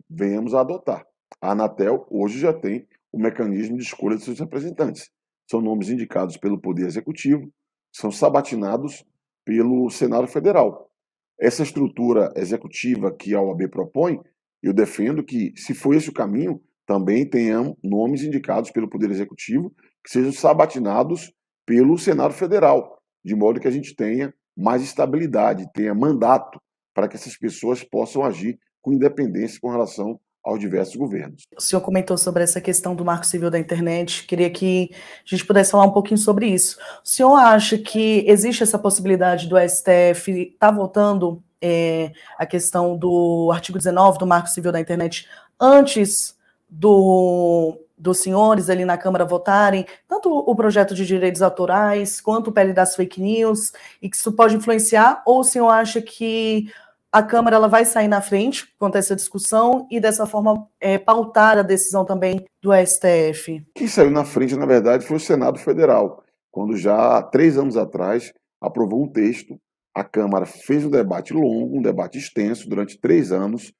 venhamos 0.09 0.53
a 0.53 0.61
adotar. 0.61 1.05
A 1.41 1.51
Anatel 1.51 2.07
hoje 2.09 2.39
já 2.39 2.53
tem 2.53 2.87
o 3.11 3.19
mecanismo 3.19 3.75
de 3.75 3.83
escolha 3.83 4.15
de 4.15 4.23
seus 4.23 4.39
representantes. 4.39 5.11
São 5.49 5.61
nomes 5.61 5.89
indicados 5.89 6.37
pelo 6.37 6.59
Poder 6.59 6.85
Executivo, 6.85 7.51
são 7.93 8.09
sabatinados 8.09 9.03
pelo 9.43 9.89
Senado 9.89 10.27
Federal. 10.27 10.89
Essa 11.37 11.63
estrutura 11.63 12.31
executiva 12.37 13.13
que 13.13 13.35
a 13.35 13.41
OAB 13.41 13.67
propõe, 13.69 14.21
eu 14.63 14.73
defendo 14.73 15.23
que, 15.23 15.53
se 15.57 15.73
for 15.73 15.93
esse 15.93 16.09
o 16.09 16.13
caminho, 16.13 16.61
também 16.85 17.29
tenham 17.29 17.77
nomes 17.83 18.23
indicados 18.23 18.71
pelo 18.71 18.89
Poder 18.89 19.09
Executivo 19.11 19.73
que 20.03 20.11
sejam 20.11 20.31
sabatinados 20.31 21.31
pelo 21.65 21.97
Senado 21.97 22.33
Federal, 22.33 22.99
de 23.23 23.35
modo 23.35 23.59
que 23.59 23.67
a 23.67 23.71
gente 23.71 23.95
tenha 23.95 24.33
mais 24.57 24.81
estabilidade, 24.81 25.69
tenha 25.73 25.93
mandato 25.93 26.59
para 26.93 27.07
que 27.07 27.15
essas 27.15 27.37
pessoas 27.37 27.83
possam 27.83 28.23
agir 28.23 28.59
com 28.81 28.91
independência 28.91 29.59
com 29.61 29.69
relação 29.69 30.19
aos 30.43 30.59
diversos 30.59 30.95
governos. 30.95 31.43
O 31.55 31.61
senhor 31.61 31.81
comentou 31.81 32.17
sobre 32.17 32.43
essa 32.43 32.59
questão 32.59 32.95
do 32.95 33.05
marco 33.05 33.25
civil 33.25 33.51
da 33.51 33.59
internet, 33.59 34.25
queria 34.25 34.49
que 34.49 34.89
a 34.91 35.29
gente 35.29 35.45
pudesse 35.45 35.71
falar 35.71 35.85
um 35.85 35.91
pouquinho 35.91 36.17
sobre 36.17 36.47
isso. 36.47 36.79
O 37.03 37.07
senhor 37.07 37.35
acha 37.35 37.77
que 37.77 38.25
existe 38.27 38.63
essa 38.63 38.79
possibilidade 38.79 39.47
do 39.47 39.55
STF 39.57 40.31
estar 40.31 40.57
tá 40.57 40.71
votando 40.71 41.43
é, 41.61 42.11
a 42.39 42.45
questão 42.45 42.97
do 42.97 43.51
artigo 43.53 43.77
19 43.77 44.17
do 44.17 44.25
marco 44.25 44.49
civil 44.49 44.71
da 44.71 44.79
internet 44.79 45.27
antes 45.59 46.35
do, 46.71 47.77
dos 47.97 48.19
senhores 48.19 48.69
ali 48.69 48.85
na 48.85 48.97
Câmara 48.97 49.25
votarem, 49.25 49.85
tanto 50.07 50.29
o 50.33 50.55
projeto 50.55 50.95
de 50.95 51.05
direitos 51.05 51.41
autorais 51.41 52.21
quanto 52.21 52.47
o 52.47 52.51
PL 52.53 52.73
das 52.73 52.95
fake 52.95 53.21
news, 53.21 53.73
e 54.01 54.09
que 54.09 54.15
isso 54.15 54.31
pode 54.31 54.55
influenciar, 54.55 55.21
ou 55.25 55.41
o 55.41 55.43
senhor 55.43 55.69
acha 55.69 56.01
que 56.01 56.71
a 57.11 57.21
Câmara 57.21 57.57
ela 57.57 57.67
vai 57.67 57.83
sair 57.83 58.07
na 58.07 58.21
frente 58.21 58.73
quanto 58.79 58.95
a 58.95 58.99
essa 58.99 59.15
discussão 59.15 59.85
e 59.91 59.99
dessa 59.99 60.25
forma 60.25 60.65
é, 60.79 60.97
pautar 60.97 61.57
a 61.57 61.61
decisão 61.61 62.05
também 62.05 62.45
do 62.61 62.71
STF? 62.73 63.61
Quem 63.75 63.87
saiu 63.87 64.09
na 64.09 64.23
frente, 64.23 64.55
na 64.55 64.65
verdade, 64.65 65.05
foi 65.05 65.17
o 65.17 65.19
Senado 65.19 65.59
Federal, 65.59 66.23
quando 66.49 66.77
já 66.77 67.17
há 67.17 67.21
três 67.21 67.57
anos 67.57 67.75
atrás 67.75 68.31
aprovou 68.61 69.03
um 69.03 69.07
texto. 69.07 69.59
A 69.93 70.05
Câmara 70.05 70.45
fez 70.45 70.85
um 70.85 70.89
debate 70.89 71.33
longo, 71.33 71.77
um 71.77 71.81
debate 71.81 72.17
extenso, 72.17 72.69
durante 72.69 72.97
três 72.97 73.33
anos, 73.33 73.73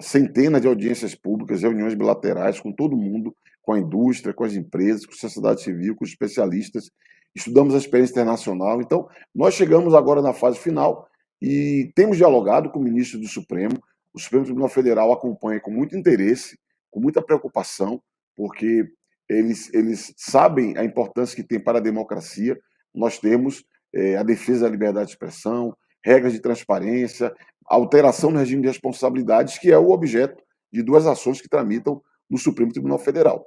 centenas 0.00 0.60
de 0.60 0.68
audiências 0.68 1.14
públicas, 1.14 1.62
reuniões 1.62 1.94
bilaterais 1.94 2.60
com 2.60 2.72
todo 2.72 2.96
mundo, 2.96 3.34
com 3.62 3.72
a 3.72 3.78
indústria, 3.78 4.34
com 4.34 4.44
as 4.44 4.54
empresas, 4.54 5.06
com 5.06 5.12
a 5.12 5.16
sociedade 5.16 5.62
civil, 5.62 5.96
com 5.96 6.04
os 6.04 6.10
especialistas. 6.10 6.90
Estudamos 7.34 7.74
a 7.74 7.78
experiência 7.78 8.12
internacional. 8.12 8.80
Então, 8.80 9.08
nós 9.34 9.54
chegamos 9.54 9.94
agora 9.94 10.20
na 10.20 10.32
fase 10.32 10.58
final 10.58 11.06
e 11.40 11.90
temos 11.94 12.16
dialogado 12.16 12.70
com 12.70 12.78
o 12.78 12.82
ministro 12.82 13.20
do 13.20 13.28
Supremo. 13.28 13.78
O 14.12 14.18
Supremo 14.18 14.44
Tribunal 14.44 14.68
Federal 14.68 15.12
acompanha 15.12 15.60
com 15.60 15.70
muito 15.70 15.96
interesse, 15.96 16.58
com 16.90 17.00
muita 17.00 17.22
preocupação, 17.22 18.02
porque 18.36 18.84
eles, 19.28 19.72
eles 19.72 20.12
sabem 20.16 20.76
a 20.76 20.84
importância 20.84 21.36
que 21.36 21.46
tem 21.46 21.60
para 21.60 21.78
a 21.78 21.82
democracia. 21.82 22.58
Nós 22.92 23.18
temos 23.18 23.64
é, 23.94 24.16
a 24.16 24.22
defesa 24.22 24.64
da 24.64 24.70
liberdade 24.70 25.06
de 25.06 25.12
expressão, 25.12 25.76
regras 26.04 26.32
de 26.32 26.40
transparência, 26.40 27.32
alteração 27.70 28.30
no 28.30 28.38
regime 28.38 28.62
de 28.62 28.68
responsabilidades, 28.68 29.58
que 29.58 29.70
é 29.70 29.78
o 29.78 29.90
objeto 29.90 30.42
de 30.72 30.82
duas 30.82 31.06
ações 31.06 31.40
que 31.40 31.48
tramitam 31.48 32.02
no 32.28 32.36
Supremo 32.36 32.72
Tribunal 32.72 32.98
Federal. 32.98 33.46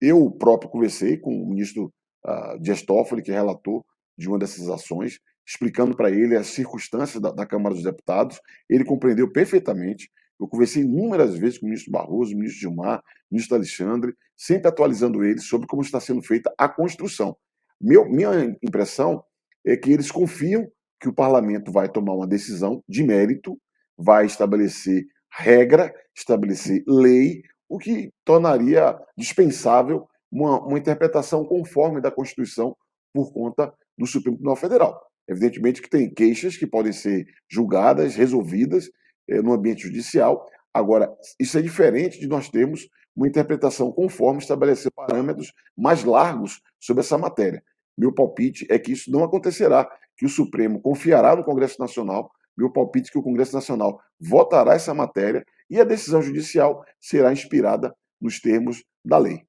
Eu 0.00 0.30
próprio 0.32 0.68
conversei 0.68 1.16
com 1.16 1.30
o 1.30 1.48
ministro 1.48 1.92
uh, 2.26 2.58
Dias 2.60 2.82
Toffoli, 2.82 3.22
que 3.22 3.30
é 3.30 3.34
relator 3.34 3.84
de 4.18 4.28
uma 4.28 4.38
dessas 4.38 4.68
ações, 4.68 5.18
explicando 5.46 5.96
para 5.96 6.10
ele 6.10 6.36
as 6.36 6.48
circunstâncias 6.48 7.20
da, 7.22 7.30
da, 7.30 7.46
Câmara 7.46 7.74
dos 7.74 7.84
Deputados. 7.84 8.40
Ele 8.68 8.84
compreendeu 8.84 9.30
perfeitamente. 9.30 10.10
Eu 10.40 10.48
conversei 10.48 10.82
inúmeras 10.82 11.36
vezes 11.36 11.58
com 11.58 11.66
o 11.66 11.68
ministro 11.68 11.92
Barroso, 11.92 12.34
o 12.34 12.36
ministro 12.36 12.60
Gilmar, 12.60 12.98
o 12.98 13.34
ministro 13.34 13.56
Alexandre, 13.56 14.12
sempre 14.36 14.68
atualizando 14.68 15.22
eles 15.22 15.44
sobre 15.44 15.68
como 15.68 15.82
está 15.82 16.00
sendo 16.00 16.22
feita 16.22 16.52
a 16.58 16.68
construção. 16.68 17.36
Meu, 17.80 18.08
minha 18.08 18.56
impressão 18.62 19.22
é 19.64 19.76
que 19.76 19.92
eles 19.92 20.10
confiam 20.10 20.68
que 21.02 21.08
o 21.08 21.12
parlamento 21.12 21.72
vai 21.72 21.88
tomar 21.88 22.14
uma 22.14 22.28
decisão 22.28 22.80
de 22.88 23.02
mérito, 23.02 23.58
vai 23.98 24.24
estabelecer 24.24 25.04
regra, 25.36 25.92
estabelecer 26.16 26.84
lei, 26.86 27.42
o 27.68 27.76
que 27.76 28.12
tornaria 28.24 28.96
dispensável 29.18 30.06
uma, 30.30 30.64
uma 30.64 30.78
interpretação 30.78 31.44
conforme 31.44 32.00
da 32.00 32.10
Constituição 32.10 32.76
por 33.12 33.32
conta 33.32 33.74
do 33.98 34.06
Supremo 34.06 34.36
Tribunal 34.36 34.56
Federal. 34.56 35.00
Evidentemente 35.28 35.82
que 35.82 35.90
tem 35.90 36.08
queixas 36.08 36.56
que 36.56 36.68
podem 36.68 36.92
ser 36.92 37.26
julgadas, 37.50 38.14
resolvidas 38.14 38.88
eh, 39.28 39.42
no 39.42 39.52
ambiente 39.52 39.82
judicial. 39.82 40.46
Agora, 40.72 41.12
isso 41.38 41.58
é 41.58 41.62
diferente 41.62 42.20
de 42.20 42.28
nós 42.28 42.48
termos 42.48 42.88
uma 43.16 43.26
interpretação 43.26 43.90
conforme 43.90 44.40
estabelecer 44.40 44.92
parâmetros 44.92 45.52
mais 45.76 46.04
largos 46.04 46.62
sobre 46.78 47.00
essa 47.00 47.18
matéria. 47.18 47.62
Meu 47.98 48.12
palpite 48.12 48.66
é 48.70 48.78
que 48.78 48.92
isso 48.92 49.10
não 49.10 49.24
acontecerá, 49.24 49.90
que 50.16 50.26
o 50.26 50.28
Supremo 50.28 50.80
confiará 50.80 51.34
no 51.36 51.44
Congresso 51.44 51.80
Nacional. 51.80 52.30
Meu 52.56 52.70
palpite 52.70 53.08
é 53.08 53.12
que 53.12 53.18
o 53.18 53.22
Congresso 53.22 53.54
Nacional 53.54 54.00
votará 54.20 54.74
essa 54.74 54.94
matéria 54.94 55.44
e 55.70 55.80
a 55.80 55.84
decisão 55.84 56.20
judicial 56.20 56.84
será 57.00 57.32
inspirada 57.32 57.94
nos 58.20 58.40
termos 58.40 58.84
da 59.04 59.18
lei. 59.18 59.42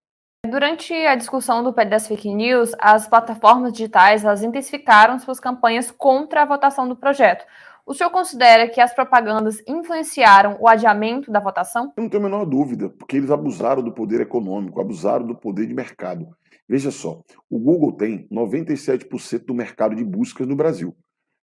Durante 0.46 0.94
a 0.94 1.16
discussão 1.16 1.64
do 1.64 1.74
PL 1.74 1.90
das 1.90 2.08
fake 2.08 2.34
news, 2.34 2.74
as 2.78 3.08
plataformas 3.08 3.72
digitais 3.72 4.26
elas 4.26 4.44
intensificaram 4.44 5.18
suas 5.18 5.40
campanhas 5.40 5.90
contra 5.90 6.42
a 6.42 6.46
votação 6.46 6.88
do 6.88 6.98
projeto. 6.98 7.46
O 7.86 7.94
senhor 7.94 8.10
considera 8.10 8.68
que 8.70 8.80
as 8.80 8.94
propagandas 8.94 9.62
influenciaram 9.68 10.58
o 10.60 10.68
adiamento 10.68 11.32
da 11.32 11.40
votação? 11.40 11.94
Eu 11.98 12.04
não 12.04 12.10
tenho 12.10 12.24
a 12.24 12.30
menor 12.30 12.46
dúvida, 12.46 12.90
porque 12.90 13.18
eles 13.18 13.30
abusaram 13.30 13.82
do 13.82 13.94
poder 13.94 14.22
econômico, 14.22 14.80
abusaram 14.80 15.26
do 15.26 15.36
poder 15.36 15.66
de 15.66 15.74
mercado. 15.74 16.28
Veja 16.68 16.92
só, 16.92 17.22
o 17.50 17.60
Google 17.60 17.92
tem 17.94 18.28
97% 18.30 19.46
do 19.46 19.54
mercado 19.54 19.96
de 19.96 20.04
buscas 20.04 20.48
no 20.48 20.56
Brasil. 20.56 20.96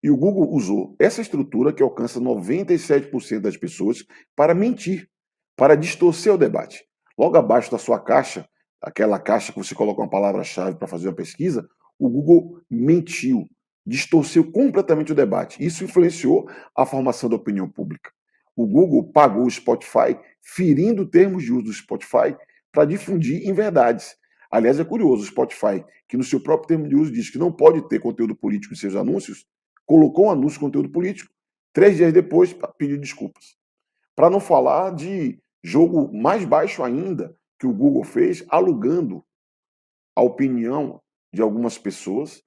E 0.02 0.10
o 0.10 0.16
Google 0.16 0.50
usou 0.52 0.96
essa 0.98 1.20
estrutura 1.20 1.72
que 1.72 1.82
alcança 1.82 2.20
97% 2.20 3.40
das 3.40 3.56
pessoas 3.56 4.04
para 4.34 4.54
mentir, 4.54 5.08
para 5.56 5.74
distorcer 5.74 6.32
o 6.32 6.38
debate. 6.38 6.84
Logo 7.18 7.36
abaixo 7.36 7.70
da 7.70 7.78
sua 7.78 8.00
caixa 8.00 8.48
aquela 8.80 9.18
caixa 9.18 9.52
que 9.52 9.58
você 9.58 9.74
coloca 9.74 10.00
uma 10.00 10.08
palavra-chave 10.08 10.76
para 10.76 10.88
fazer 10.88 11.08
uma 11.08 11.14
pesquisa, 11.14 11.68
o 11.98 12.08
Google 12.08 12.62
mentiu, 12.70 13.44
distorceu 13.86 14.50
completamente 14.50 15.12
o 15.12 15.14
debate. 15.14 15.64
Isso 15.64 15.84
influenciou 15.84 16.48
a 16.74 16.86
formação 16.86 17.28
da 17.28 17.36
opinião 17.36 17.68
pública. 17.68 18.10
O 18.56 18.66
Google 18.66 19.12
pagou 19.12 19.44
o 19.44 19.50
Spotify, 19.50 20.18
ferindo 20.42 21.08
termos 21.08 21.42
de 21.42 21.52
uso 21.52 21.64
do 21.64 21.72
Spotify, 21.72 22.34
para 22.72 22.84
difundir 22.84 23.46
inverdades. 23.46 24.16
Aliás, 24.50 24.80
é 24.80 24.84
curioso, 24.84 25.22
o 25.22 25.26
Spotify, 25.26 25.84
que 26.08 26.16
no 26.16 26.24
seu 26.24 26.42
próprio 26.42 26.68
termo 26.68 26.88
de 26.88 26.96
uso 26.96 27.12
diz 27.12 27.30
que 27.30 27.38
não 27.38 27.52
pode 27.52 27.88
ter 27.88 28.00
conteúdo 28.00 28.34
político 28.34 28.74
em 28.74 28.76
seus 28.76 28.96
anúncios, 28.96 29.46
colocou 29.86 30.26
um 30.26 30.30
anúncio 30.30 30.58
de 30.58 30.64
conteúdo 30.64 30.90
político, 30.90 31.32
três 31.72 31.96
dias 31.96 32.12
depois 32.12 32.54
pediu 32.76 32.98
desculpas. 32.98 33.56
Para 34.16 34.28
não 34.28 34.40
falar 34.40 34.94
de 34.94 35.40
jogo 35.62 36.12
mais 36.12 36.44
baixo 36.44 36.82
ainda, 36.82 37.36
que 37.58 37.66
o 37.66 37.72
Google 37.72 38.04
fez 38.04 38.44
alugando 38.48 39.24
a 40.16 40.22
opinião 40.22 41.00
de 41.32 41.42
algumas 41.42 41.78
pessoas, 41.78 42.42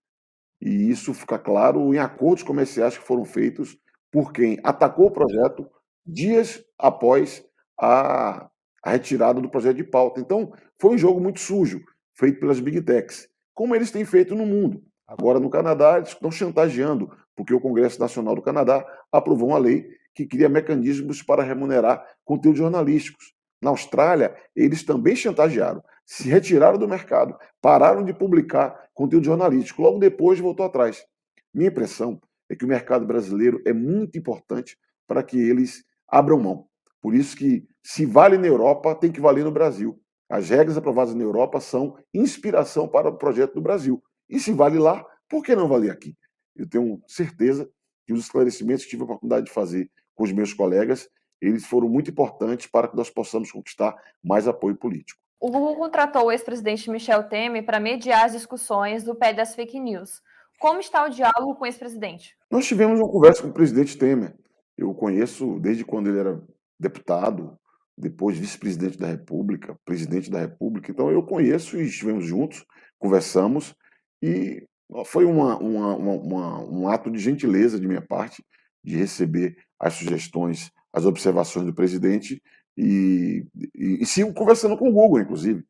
e 0.62 0.90
isso 0.90 1.14
fica 1.14 1.38
claro 1.40 1.94
em 1.94 2.00
acordos 2.00 2.44
comerciais 2.44 2.98
que 2.98 3.04
foram 3.04 3.26
feitos 3.26 3.78
por 4.12 4.32
quem 4.32 4.60
atacou 4.64 5.08
o 5.08 5.12
projeto 5.12 5.70
dias 6.06 6.64
após 6.78 7.44
a, 7.80 8.50
a 8.84 8.92
retirada 8.92 9.42
do 9.42 9.50
projeto 9.50 9.78
de 9.78 9.84
pauta. 9.84 10.20
Então, 10.20 10.54
foi 10.80 10.96
um 10.96 10.98
jogo 10.98 11.20
muito 11.20 11.40
sujo, 11.40 11.84
feito 12.14 12.40
pelas 12.40 12.60
Big 12.60 12.82
Techs, 12.82 13.28
como 13.54 13.76
eles 13.76 13.92
têm 13.92 14.06
feito 14.06 14.36
no 14.36 14.46
mundo. 14.46 14.84
Agora, 15.08 15.40
no 15.40 15.50
Canadá, 15.50 15.98
eles 15.98 16.10
estão 16.10 16.32
chantageando, 16.32 17.12
porque 17.36 17.54
o 17.54 17.60
Congresso 17.60 18.00
Nacional 18.00 18.36
do 18.36 18.42
Canadá 18.42 18.86
aprovou 19.12 19.50
uma 19.50 19.58
lei 19.58 19.88
que 20.16 20.26
cria 20.26 20.48
mecanismos 20.48 21.22
para 21.22 21.44
remunerar 21.44 22.06
conteúdos 22.24 22.60
jornalísticos. 22.60 23.34
Na 23.62 23.70
Austrália, 23.70 24.36
eles 24.56 24.84
também 24.84 25.16
chantagearam, 25.16 25.82
se 26.06 26.28
retiraram 26.28 26.78
do 26.78 26.88
mercado, 26.88 27.36
pararam 27.62 28.04
de 28.04 28.14
publicar 28.14 28.90
conteúdo 28.94 29.26
jornalístico, 29.26 29.82
logo 29.82 30.00
depois 30.00 30.40
voltou 30.40 30.66
atrás. 30.66 31.06
Minha 31.54 31.70
impressão 31.70 32.20
é 32.50 32.56
que 32.56 32.66
o 32.66 32.68
mercado 32.68 33.06
brasileiro 33.06 33.62
é 33.66 33.74
muito 33.74 34.18
importante 34.18 34.78
para 35.08 35.24
que 35.24 35.38
eles 35.38 35.84
abram 36.08 36.40
mão. 36.40 36.68
Por 37.02 37.14
isso 37.16 37.36
que 37.36 37.66
se 37.84 38.06
vale 38.06 38.38
na 38.38 38.48
Europa, 38.48 38.96
tem 38.96 39.12
que 39.12 39.22
valer 39.22 39.44
no 39.44 39.52
Brasil. 39.52 40.00
As 40.34 40.50
regras 40.50 40.76
aprovadas 40.76 41.14
na 41.14 41.22
Europa 41.22 41.60
são 41.60 41.96
inspiração 42.12 42.88
para 42.88 43.08
o 43.08 43.16
projeto 43.16 43.54
do 43.54 43.62
Brasil. 43.62 44.04
E 44.28 44.40
se 44.40 44.52
vale 44.52 44.80
lá, 44.80 45.06
por 45.30 45.44
que 45.44 45.56
não 45.56 45.68
valer 45.68 45.92
aqui? 45.92 46.18
Eu 46.56 46.68
tenho 46.68 47.00
certeza 47.06 47.70
que 48.04 48.14
os 48.14 48.22
esclarecimentos 48.22 48.84
que 48.84 48.90
tive 48.90 49.04
a 49.04 49.06
oportunidade 49.06 49.46
de 49.46 49.52
fazer 49.52 49.92
com 50.16 50.24
os 50.24 50.32
meus 50.32 50.52
colegas, 50.52 51.08
eles 51.40 51.68
foram 51.68 51.88
muito 51.88 52.10
importantes 52.10 52.66
para 52.66 52.88
que 52.88 52.98
nós 52.98 53.12
possamos 53.12 53.52
conquistar 53.52 53.96
mais 54.24 54.48
apoio 54.48 54.76
político. 54.76 55.22
O 55.40 55.52
Google 55.52 55.76
contratou 55.76 56.26
o 56.26 56.32
ex-presidente 56.32 56.90
Michel 56.90 57.30
Temer 57.30 57.64
para 57.64 57.80
mediar 57.80 58.26
as 58.26 58.32
discussões 58.32 59.04
do 59.04 59.14
pé 59.14 59.34
das 59.34 59.54
fake 59.54 59.80
news. 59.80 60.20
Como 60.60 60.80
está 60.80 61.06
o 61.06 61.10
diálogo 61.10 61.54
com 61.54 61.64
o 61.64 61.68
ex-presidente? 61.68 62.36
Nós 62.50 62.66
tivemos 62.66 63.00
uma 63.00 63.12
conversa 63.12 63.44
com 63.44 63.50
o 63.50 63.54
presidente 63.54 63.96
Temer. 63.96 64.36
Eu 64.76 64.90
o 64.90 64.96
conheço 64.96 65.60
desde 65.60 65.86
quando 65.86 66.10
ele 66.10 66.18
era 66.18 66.42
deputado, 66.80 67.56
depois 67.98 68.38
vice-presidente 68.38 68.98
da 68.98 69.08
República, 69.08 69.78
presidente 69.86 70.30
da 70.30 70.40
República. 70.40 70.92
Então 70.92 71.12
eu 71.12 71.24
conheço 71.24 71.78
e 71.78 71.86
estivemos 71.86 72.26
juntos, 72.26 72.66
conversamos 72.98 73.76
e 74.22 74.68
foi 75.06 75.26
uma, 75.26 75.58
uma, 75.58 75.96
uma, 75.96 76.60
um 76.64 76.88
ato 76.88 77.10
de 77.10 77.20
gentileza 77.20 77.80
de 77.80 77.88
minha 77.88 78.02
parte 78.02 78.44
de 78.84 78.96
receber 78.96 79.56
as 79.80 79.94
sugestões, 79.94 80.72
as 80.92 81.06
observações 81.06 81.66
do 81.66 81.74
presidente 81.74 82.42
e, 82.78 83.46
e, 83.76 84.02
e 84.02 84.06
sigo 84.06 84.34
conversando 84.34 84.78
com 84.78 84.90
o 84.90 84.94
Google, 84.94 85.22
inclusive. 85.22 85.64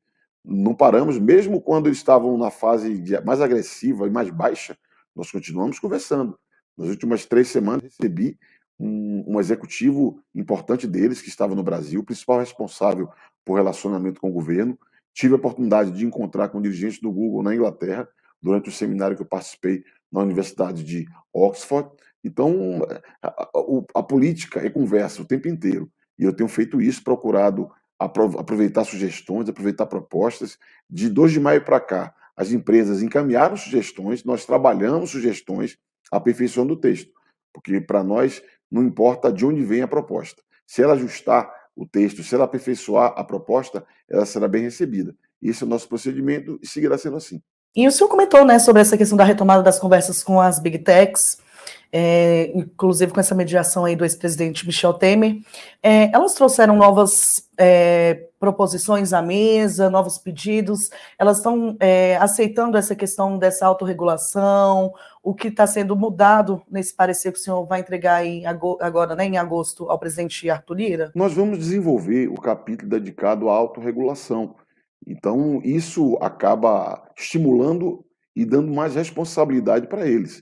Não 0.44 0.76
paramos, 0.76 1.18
mesmo 1.18 1.62
quando 1.62 1.88
eles 1.88 1.98
estavam 1.98 2.38
na 2.38 2.52
fase 2.52 3.02
mais 3.26 3.40
agressiva 3.40 4.08
e 4.08 4.12
mais 4.12 4.30
baixa, 4.30 4.78
nós 5.16 5.32
continuamos 5.32 5.80
conversando. 5.80 6.38
Nas 6.78 6.90
últimas 6.90 7.26
três 7.26 7.48
semanas 7.48 7.84
recebi 7.84 8.38
um, 8.80 9.24
um, 9.28 9.40
executivo 9.40 10.20
importante 10.34 10.88
deles 10.88 11.22
que 11.22 11.30
estava 11.30 11.56
no 11.56 11.64
Brasil, 11.64 12.04
principal 12.04 12.40
responsável 12.40 13.10
por 13.46 13.56
relacionamento 13.56 14.20
com 14.20 14.30
o 14.30 14.34
governo. 14.34 14.78
Tive 15.14 15.34
a 15.34 15.38
oportunidade 15.38 15.92
de 15.92 16.06
encontrar 16.06 16.50
com 16.50 16.62
dirigentes 16.62 17.00
do 17.00 17.12
Google 17.12 17.44
na 17.44 17.54
Inglaterra 17.54 18.08
durante 18.42 18.70
o 18.70 18.72
seminário 18.72 19.16
que 19.16 19.22
eu 19.22 19.28
participei 19.28 19.84
na 20.12 20.22
Universidade 20.22 20.84
de 20.84 21.08
Oxford. 21.32 21.90
Então, 22.24 22.82
a, 23.22 23.28
a, 23.28 23.50
a 23.96 24.04
política 24.04 24.60
é 24.60 24.70
conversa 24.70 25.22
o 25.22 25.26
tempo 25.26 25.48
inteiro. 25.48 25.90
E 26.18 26.24
eu 26.24 26.34
tenho 26.34 26.50
feito 26.50 26.82
isso, 26.82 27.04
procurado 27.04 27.70
aproveitar 28.00 28.84
sugestões, 28.84 29.48
aproveitar 29.48 29.86
propostas. 29.86 30.58
De 30.90 31.10
2 31.10 31.32
de 31.32 31.40
maio 31.40 31.64
para 31.64 31.80
cá, 31.80 32.14
as 32.36 32.52
empresas 32.52 33.02
encaminharam 33.02 33.56
sugestões, 33.56 34.24
nós 34.24 34.46
trabalhamos 34.46 35.12
sugestões, 35.12 35.78
aperfeiçoando 36.12 36.74
o 36.74 36.80
texto. 36.80 37.12
Porque 37.54 37.80
para 37.80 38.04
nós 38.04 38.42
não 38.74 38.84
importa 38.84 39.32
de 39.32 39.46
onde 39.46 39.64
vem 39.64 39.84
a 39.84 39.88
proposta. 39.88 40.42
Se 40.66 40.82
ela 40.82 40.94
ajustar 40.94 41.50
o 41.76 41.86
texto, 41.86 42.24
se 42.24 42.34
ela 42.34 42.46
aperfeiçoar 42.46 43.14
a 43.16 43.24
proposta, 43.24 43.86
ela 44.10 44.26
será 44.26 44.48
bem 44.48 44.64
recebida. 44.64 45.16
Esse 45.42 45.64
é 45.64 45.66
o 45.68 45.70
nosso 45.70 45.88
procedimento 45.88 46.60
e 46.62 46.68
seguirá 46.68 46.98
sendo 46.98 47.18
assim. 47.18 47.40
E 47.76 47.88
o 47.88 47.92
senhor 47.92 48.10
comentou 48.10 48.44
né, 48.46 48.58
sobre 48.58 48.82
essa 48.82 48.98
questão 48.98 49.18
da 49.18 49.24
retomada 49.24 49.62
das 49.62 49.80
conversas 49.80 50.24
com 50.24 50.40
as 50.40 50.60
big 50.60 50.80
techs, 50.80 51.38
é, 51.92 52.52
inclusive 52.56 53.12
com 53.12 53.20
essa 53.20 53.36
mediação 53.36 53.86
aí 53.86 53.96
do 53.96 54.04
ex-presidente 54.06 54.66
Michel 54.66 54.94
Temer. 54.94 55.38
É, 55.82 56.12
elas 56.14 56.34
trouxeram 56.34 56.76
novas 56.76 57.48
é, 57.58 58.28
proposições 58.44 59.14
à 59.14 59.22
mesa, 59.22 59.90
novos 59.90 60.18
pedidos, 60.18 60.90
elas 61.18 61.38
estão 61.38 61.78
é, 61.80 62.18
aceitando 62.18 62.78
essa 62.78 62.94
questão 62.94 63.38
dessa 63.38 63.66
autorregulação, 63.66 64.94
o 65.24 65.34
que 65.34 65.48
está 65.48 65.66
sendo 65.66 65.96
mudado 65.96 66.62
nesse 66.70 66.94
parecer 66.94 67.32
que 67.32 67.40
o 67.40 67.42
senhor 67.42 67.66
vai 67.66 67.80
entregar 67.80 68.26
em, 68.26 68.46
agora, 68.46 69.16
né, 69.16 69.26
em 69.26 69.38
agosto, 69.38 69.90
ao 69.90 69.98
presidente 69.98 70.50
Arthur 70.50 70.74
Lira? 70.74 71.12
Nós 71.16 71.34
vamos 71.34 71.58
desenvolver 71.58 72.28
o 72.28 72.36
capítulo 72.36 72.90
dedicado 72.90 73.50
à 73.50 73.54
autorregulação 73.54 74.56
então, 75.08 75.62
isso 75.64 76.18
acaba 76.22 77.12
estimulando 77.18 78.06
e 78.36 78.46
dando 78.46 78.72
mais 78.72 78.96
responsabilidade 78.96 79.88
para 79.88 80.08
eles, 80.08 80.42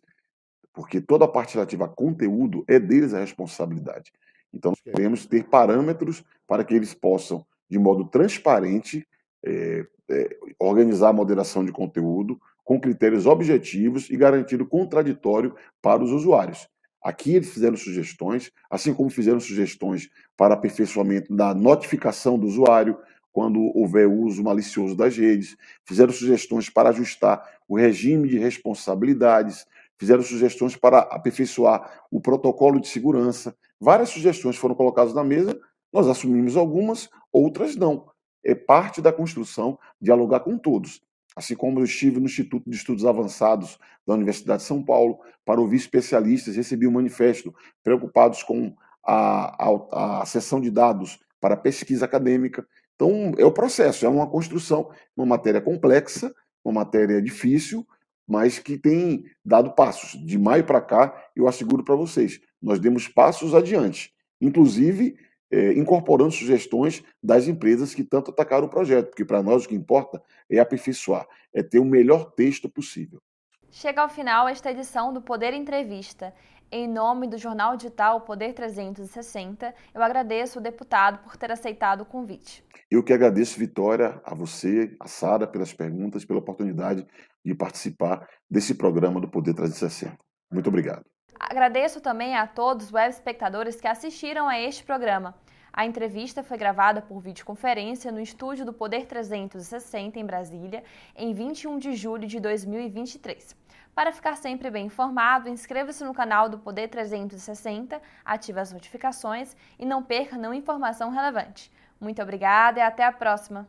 porque 0.72 1.02
toda 1.02 1.26
a 1.26 1.28
parte 1.28 1.56
relativa 1.56 1.86
a 1.86 1.90
conteúdo 1.90 2.64
é 2.68 2.80
deles 2.80 3.14
a 3.14 3.20
responsabilidade. 3.20 4.12
Então, 4.54 4.72
nós 4.72 4.82
queremos 4.82 5.26
ter 5.26 5.46
parâmetros 5.46 6.24
para 6.48 6.64
que 6.64 6.74
eles 6.74 6.94
possam, 6.94 7.46
de 7.72 7.80
modo 7.80 8.04
transparente, 8.04 9.08
é, 9.46 9.86
é, 10.10 10.38
organizar 10.60 11.08
a 11.08 11.14
moderação 11.14 11.64
de 11.64 11.72
conteúdo 11.72 12.38
com 12.66 12.78
critérios 12.78 13.26
objetivos 13.26 14.10
e 14.10 14.18
garantir 14.18 14.62
o 14.62 14.68
contraditório 14.68 15.56
para 15.82 16.04
os 16.04 16.12
usuários. 16.12 16.68
Aqui 17.02 17.34
eles 17.34 17.50
fizeram 17.50 17.78
sugestões, 17.78 18.52
assim 18.70 18.94
como 18.94 19.10
fizeram 19.10 19.40
sugestões 19.40 20.10
para 20.36 20.54
aperfeiçoamento 20.54 21.34
da 21.34 21.54
notificação 21.54 22.38
do 22.38 22.46
usuário, 22.46 22.98
quando 23.32 23.62
houver 23.74 24.06
uso 24.06 24.44
malicioso 24.44 24.94
das 24.94 25.16
redes, 25.16 25.56
fizeram 25.86 26.12
sugestões 26.12 26.70
para 26.70 26.90
ajustar 26.90 27.42
o 27.70 27.78
regime 27.78 28.28
de 28.28 28.38
responsabilidades, 28.38 29.66
fizeram 29.98 30.22
sugestões 30.22 30.76
para 30.76 31.00
aperfeiçoar 31.00 32.04
o 32.12 32.20
protocolo 32.20 32.82
de 32.82 32.90
segurança. 32.90 33.56
Várias 33.80 34.10
sugestões 34.10 34.58
foram 34.58 34.76
colocadas 34.76 35.14
na 35.14 35.24
mesa, 35.24 35.58
nós 35.92 36.08
assumimos 36.08 36.56
algumas, 36.56 37.10
outras 37.32 37.76
não. 37.76 38.10
É 38.44 38.56
parte 38.56 39.02
da 39.02 39.14
construção 39.14 39.78
dialogar 40.02 40.42
com 40.42 40.58
todos. 40.58 41.02
Assim 41.36 41.56
como 41.56 41.80
eu 41.80 41.86
estive 41.86 42.20
no 42.20 42.26
Instituto 42.26 42.70
de 42.70 42.76
Estudos 42.76 43.06
Avançados 43.06 43.80
da 44.06 44.14
Universidade 44.14 44.62
de 44.62 44.68
São 44.68 44.84
Paulo 44.84 45.20
para 45.46 45.62
ouvir 45.62 45.78
especialistas, 45.78 46.56
recebi 46.56 46.88
um 46.88 46.92
manifesto 46.92 47.54
preocupados 47.84 48.44
com 48.44 48.76
a, 49.04 49.66
a, 49.66 50.22
a 50.22 50.26
sessão 50.26 50.60
de 50.60 50.70
dados 50.70 51.20
para 51.40 51.56
pesquisa 51.56 52.06
acadêmica. 52.06 52.66
Então, 52.96 53.34
é 53.38 53.46
o 53.46 53.52
processo, 53.52 54.06
é 54.06 54.10
uma 54.10 54.28
construção, 54.28 54.92
uma 55.16 55.26
matéria 55.26 55.62
complexa, 55.62 56.34
uma 56.64 56.82
matéria 56.82 57.22
difícil, 57.22 57.88
mas 58.28 58.60
que 58.60 58.78
tem 58.78 59.26
dado 59.44 59.72
passos. 59.74 60.24
De 60.24 60.38
maio 60.38 60.64
para 60.66 60.82
cá, 60.82 61.30
eu 61.36 61.48
asseguro 61.48 61.84
para 61.84 61.96
vocês, 61.96 62.40
nós 62.62 62.80
demos 62.80 63.08
passos 63.08 63.56
adiante, 63.56 64.14
inclusive 64.40 65.16
é, 65.52 65.74
incorporando 65.74 66.32
sugestões 66.32 67.04
das 67.22 67.48
empresas 67.48 67.94
que 67.94 68.04
tanto 68.04 68.32
atacaram 68.32 68.68
o 68.68 68.70
projeto, 68.70 69.10
porque 69.10 69.26
para 69.26 69.44
nós 69.44 69.66
o 69.66 69.68
que 69.68 69.76
importa 69.76 70.22
é 70.50 70.60
aperfeiçoar, 70.60 71.28
é 71.54 71.62
ter 71.62 71.80
o 71.80 71.86
melhor 71.86 72.32
texto 72.32 72.70
possível. 72.70 73.22
Chega 73.70 74.02
ao 74.02 74.10
final 74.10 74.48
esta 74.48 74.72
edição 74.72 75.14
do 75.14 75.22
Poder 75.22 75.54
Entrevista. 75.54 76.34
Em 76.74 76.88
nome 76.88 77.28
do 77.28 77.38
jornal 77.38 77.76
digital 77.76 78.22
Poder 78.22 78.54
360, 78.54 79.74
eu 79.94 80.02
agradeço 80.02 80.60
o 80.60 80.62
deputado 80.62 81.22
por 81.22 81.36
ter 81.36 81.52
aceitado 81.52 82.02
o 82.02 82.06
convite. 82.06 82.64
Eu 82.90 83.04
que 83.04 83.12
agradeço, 83.12 83.60
Vitória, 83.60 84.22
a 84.24 84.34
você, 84.34 84.96
a 85.00 85.08
Sara, 85.08 85.46
pelas 85.46 85.74
perguntas, 85.74 86.24
pela 86.24 86.40
oportunidade 86.40 87.06
de 87.44 87.56
participar 87.56 88.28
desse 88.50 88.76
programa 88.76 89.20
do 89.20 89.28
Poder 89.28 89.54
360. 89.54 90.18
Muito 90.52 90.68
obrigado. 90.68 91.06
Agradeço 91.50 92.00
também 92.00 92.36
a 92.36 92.46
todos 92.46 92.86
os 92.86 92.94
web 92.94 93.10
espectadores 93.10 93.82
que 93.82 93.88
assistiram 93.88 94.48
a 94.48 94.60
este 94.60 94.84
programa. 94.84 95.34
A 95.74 95.86
entrevista 95.86 96.44
foi 96.44 96.56
gravada 96.56 97.02
por 97.02 97.20
videoconferência 97.20 98.12
no 98.12 98.22
estúdio 98.22 98.64
do 98.64 98.72
Poder 98.72 99.08
360 99.08 100.20
em 100.20 100.26
Brasília, 100.26 100.84
em 101.16 101.34
21 101.34 101.80
de 101.80 101.96
julho 101.96 102.28
de 102.28 102.40
2023. 102.40 103.56
Para 103.96 104.12
ficar 104.12 104.38
sempre 104.38 104.70
bem 104.70 104.86
informado, 104.86 105.50
inscreva-se 105.50 106.04
no 106.04 106.14
canal 106.14 106.48
do 106.48 106.60
Poder 106.60 106.88
360, 106.90 108.00
ative 108.24 108.60
as 108.60 108.72
notificações 108.72 109.56
e 109.80 109.86
não 109.86 110.04
perca 110.04 110.38
nenhuma 110.38 110.56
informação 110.56 111.10
relevante. 111.10 111.72
Muito 112.00 112.22
obrigada 112.22 112.80
e 112.80 112.84
até 112.84 113.04
a 113.04 113.12
próxima! 113.12 113.68